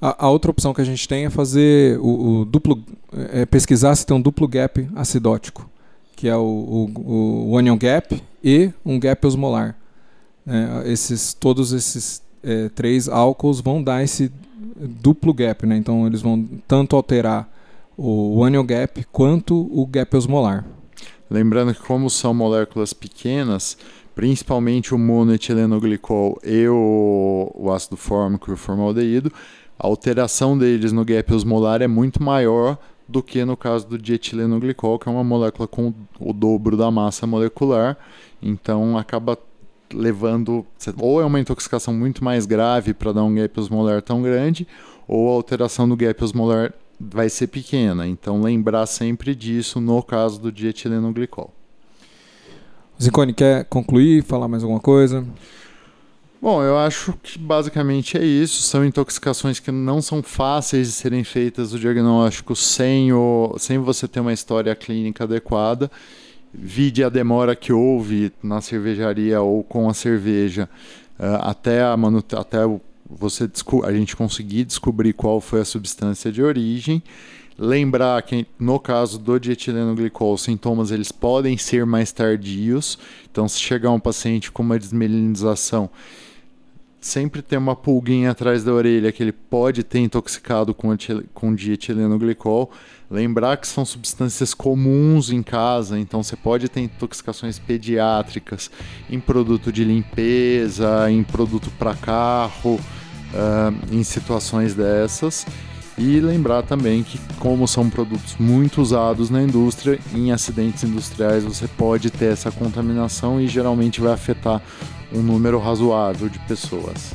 A, 0.00 0.26
a 0.26 0.30
outra 0.30 0.50
opção 0.50 0.74
que 0.74 0.80
a 0.80 0.84
gente 0.84 1.08
tem 1.08 1.24
é 1.24 1.30
fazer 1.30 1.98
o, 2.00 2.40
o 2.40 2.44
duplo, 2.44 2.82
é 3.32 3.46
pesquisar 3.46 3.94
se 3.94 4.04
tem 4.04 4.16
um 4.16 4.20
duplo 4.20 4.46
gap 4.46 4.86
acidótico, 4.94 5.68
que 6.14 6.28
é 6.28 6.36
o, 6.36 6.42
o, 6.42 7.48
o 7.48 7.52
onion 7.52 7.78
gap 7.78 8.22
e 8.44 8.70
um 8.84 9.00
gap 9.00 9.26
osmolar. 9.26 9.74
É, 10.46 10.90
esses, 10.90 11.35
todos 11.35 11.72
esses 11.72 12.22
é, 12.42 12.68
três 12.68 13.09
álcools 13.09 13.61
vão 13.61 13.82
dar 13.82 14.02
esse 14.02 14.30
duplo 14.76 15.35
gap, 15.35 15.66
né? 15.66 15.76
Então 15.76 16.06
eles 16.06 16.22
vão 16.22 16.48
tanto 16.66 16.94
alterar 16.94 17.48
o 17.96 18.44
anion 18.44 18.64
gap 18.64 19.04
quanto 19.11 19.68
o 19.72 19.87
gap 19.87 20.16
osmolar. 20.16 20.64
Lembrando 21.30 21.74
que 21.74 21.80
como 21.80 22.09
são 22.09 22.32
moléculas 22.32 22.92
pequenas, 22.92 23.76
principalmente 24.14 24.94
o 24.94 24.98
monoetilenoglicol 24.98 26.38
e 26.44 26.68
o, 26.68 27.50
o 27.54 27.72
ácido 27.72 27.96
fórmico 27.96 28.50
e 28.50 28.54
o 28.54 28.56
formaldeído, 28.56 29.32
a 29.78 29.87
alteração 29.87 30.56
deles 30.56 30.92
no 30.92 31.04
gap 31.04 31.35
osmolar 31.35 31.82
é 31.82 31.88
muito 31.88 32.22
maior 32.22 32.78
do 33.09 33.22
que 33.22 33.44
no 33.44 33.56
caso 33.56 33.87
do 33.87 33.98
dietilenoglicol, 33.98 34.98
que 34.98 35.09
é 35.09 35.12
uma 35.12 35.24
molécula 35.24 35.68
com 35.68 35.92
o 36.18 36.32
dobro 36.32 36.76
da 36.76 36.90
massa 36.90 37.26
molecular, 37.26 37.96
então 38.42 38.98
acaba 38.98 39.38
levando 39.92 40.66
ou 40.99 41.20
é 41.20 41.25
uma 41.25 41.40
intoxicação 41.40 41.94
muito 41.94 42.25
mais 42.25 42.46
grave 42.46 42.94
para 42.94 43.12
dar 43.12 43.25
um 43.25 43.35
gap 43.35 43.61
osmolar 43.61 44.03
tão 44.03 44.22
grande, 44.22 44.66
ou 45.07 45.29
a 45.29 45.33
alteração 45.33 45.88
do 45.88 45.96
gap 45.96 46.22
osmolar 46.22 46.72
vai 46.99 47.29
ser 47.29 47.46
pequena. 47.49 48.07
Então 48.07 48.40
lembrar 48.40 48.87
sempre 48.87 49.35
disso 49.35 49.81
no 49.81 50.03
caso 50.03 50.40
do 50.40 50.51
dietilenoglicol. 50.51 51.53
Zincone, 53.01 53.35
quer 53.35 53.64
concluir, 53.66 54.22
falar 54.22 54.49
mais 54.49 54.62
alguma 54.62 54.81
coisa? 54.81 55.27
Bom, 56.40 56.62
eu 56.62 56.79
acho 56.79 57.12
que 57.22 57.38
basicamente 57.38 58.16
é 58.16 58.25
isso. 58.25 58.62
São 58.62 58.85
intoxicações 58.85 59.59
que 59.59 59.70
não 59.70 60.01
são 60.01 60.22
fáceis 60.22 60.88
de 60.88 60.92
serem 60.92 61.25
feitas 61.25 61.72
o 61.72 61.79
diagnóstico 61.79 62.55
sem, 62.55 63.12
o, 63.12 63.55
sem 63.59 63.79
você 63.79 64.07
ter 64.07 64.20
uma 64.20 64.33
história 64.33 64.75
clínica 64.75 65.25
adequada 65.25 65.90
vide 66.58 67.04
a 67.04 67.08
demora 67.08 67.54
que 67.54 67.72
houve 67.72 68.32
na 68.42 68.60
cervejaria 68.60 69.40
ou 69.40 69.62
com 69.62 69.88
a 69.88 69.94
cerveja 69.94 70.68
uh, 71.18 71.42
até, 71.42 71.82
a 71.82 71.94
até 72.38 72.58
você 73.08 73.48
a 73.84 73.92
gente 73.92 74.16
conseguir 74.16 74.64
descobrir 74.64 75.12
qual 75.12 75.40
foi 75.40 75.60
a 75.60 75.64
substância 75.64 76.32
de 76.32 76.42
origem. 76.42 77.02
Lembrar 77.58 78.20
que 78.22 78.46
no 78.58 78.78
caso 78.78 79.18
do 79.18 79.38
dietilenoglicol, 79.38 80.34
os 80.34 80.42
sintomas 80.42 80.90
eles 80.90 81.10
podem 81.10 81.56
ser 81.56 81.86
mais 81.86 82.12
tardios. 82.12 82.98
Então, 83.30 83.48
se 83.48 83.58
chegar 83.58 83.90
um 83.92 84.00
paciente 84.00 84.52
com 84.52 84.62
uma 84.62 84.78
desmelinização, 84.78 85.88
sempre 87.06 87.40
tem 87.40 87.56
uma 87.56 87.76
pulguinha 87.76 88.32
atrás 88.32 88.64
da 88.64 88.72
orelha 88.72 89.12
que 89.12 89.22
ele 89.22 89.32
pode 89.32 89.84
ter 89.84 90.00
intoxicado 90.00 90.74
com, 90.74 90.88
com 91.32 91.54
dietilenoglicol. 91.54 92.70
Lembrar 93.08 93.56
que 93.58 93.68
são 93.68 93.84
substâncias 93.84 94.52
comuns 94.52 95.30
em 95.30 95.40
casa, 95.40 95.96
então 95.98 96.22
você 96.22 96.34
pode 96.34 96.68
ter 96.68 96.80
intoxicações 96.80 97.58
pediátricas 97.58 98.68
em 99.08 99.20
produto 99.20 99.70
de 99.70 99.84
limpeza, 99.84 101.08
em 101.08 101.22
produto 101.22 101.70
para 101.78 101.94
carro, 101.94 102.74
uh, 102.74 103.94
em 103.94 104.02
situações 104.02 104.74
dessas. 104.74 105.46
E 105.98 106.20
lembrar 106.20 106.62
também 106.62 107.02
que, 107.02 107.18
como 107.38 107.66
são 107.66 107.88
produtos 107.88 108.37
muito 108.38 108.82
usados 108.82 109.30
na 109.30 109.42
indústria, 109.42 109.98
em 110.14 110.30
acidentes 110.30 110.85
industriais 110.85 111.44
você 111.44 111.66
pode 111.66 112.11
ter 112.11 112.32
essa 112.32 112.50
contaminação 112.50 113.40
e 113.40 113.48
geralmente 113.48 114.00
vai 114.00 114.12
afetar 114.12 114.61
um 115.12 115.22
número 115.22 115.59
razoável 115.59 116.28
de 116.28 116.38
pessoas. 116.40 117.14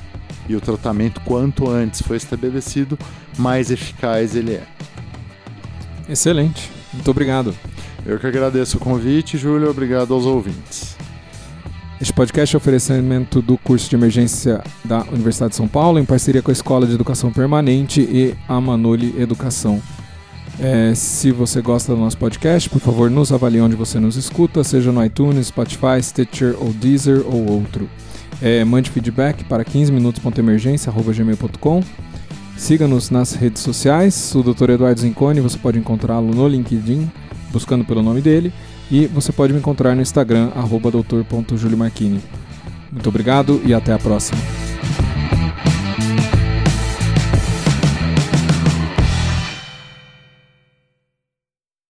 E 0.50 0.56
o 0.56 0.62
tratamento, 0.62 1.22
quanto 1.22 1.70
antes 1.70 2.02
foi 2.02 2.18
estabelecido, 2.18 2.98
mais 3.38 3.70
eficaz 3.70 4.36
ele 4.36 4.54
é. 4.54 4.64
Excelente. 6.10 6.72
Muito 6.92 7.12
obrigado. 7.12 7.56
Eu 8.04 8.18
que 8.18 8.26
agradeço 8.26 8.78
o 8.78 8.80
convite, 8.80 9.38
Júlio. 9.38 9.70
Obrigado 9.70 10.14
aos 10.14 10.26
ouvintes. 10.26 10.98
Este 12.02 12.14
podcast 12.14 12.56
é 12.56 12.58
oferecimento 12.58 13.44
do 13.44 13.60
curso 13.60 13.88
de 13.88 13.96
emergência 13.96 14.64
da 14.84 15.04
Universidade 15.12 15.52
de 15.52 15.58
São 15.58 15.68
Paulo, 15.68 16.00
em 16.00 16.06
parceria 16.06 16.42
com 16.42 16.50
a 16.50 16.52
Escola 16.52 16.88
de 16.88 16.96
Educação 16.96 17.32
Permanente 17.32 18.02
e 18.02 18.34
a 18.48 18.60
Manuli 18.60 19.14
Educação. 19.22 19.80
É, 20.60 20.96
se 20.96 21.32
você 21.32 21.62
gosta 21.62 21.94
do 21.94 22.02
nosso 22.02 22.18
podcast, 22.18 22.68
por 22.72 22.82
favor, 22.82 23.12
nos 23.12 23.32
avalie 23.32 23.62
onde 23.62 23.76
você 23.76 24.00
nos 24.00 24.16
escuta, 24.16 24.64
seja 24.64 24.92
no 24.92 25.06
iTunes, 25.06 25.46
Spotify, 25.46 26.02
Stitcher 26.02 26.56
ou 26.60 26.74
Deezer 26.74 27.24
ou 27.24 27.48
outro. 27.48 27.88
É, 28.42 28.66
mande 28.66 28.90
feedback 28.90 29.44
para 29.44 29.64
15minutos.emergência.gmail.com 29.64 31.84
Siga-nos 32.58 33.12
nas 33.12 33.34
redes 33.34 33.62
sociais. 33.62 34.34
O 34.34 34.42
Dr. 34.42 34.72
Eduardo 34.72 35.02
Zincone, 35.02 35.40
você 35.40 35.60
pode 35.60 35.78
encontrá-lo 35.78 36.34
no 36.34 36.48
LinkedIn, 36.48 37.12
buscando 37.52 37.86
pelo 37.86 38.02
nome 38.02 38.22
dele. 38.22 38.52
E 38.92 39.08
você 39.08 39.32
pode 39.32 39.54
me 39.54 39.60
encontrar 39.60 39.96
no 39.96 40.02
Instagram, 40.02 40.52
doutor.juliomarchini. 40.92 42.20
Muito 42.92 43.08
obrigado 43.08 43.62
e 43.66 43.74
até 43.74 43.94
a 43.94 43.98
próxima. 43.98 44.61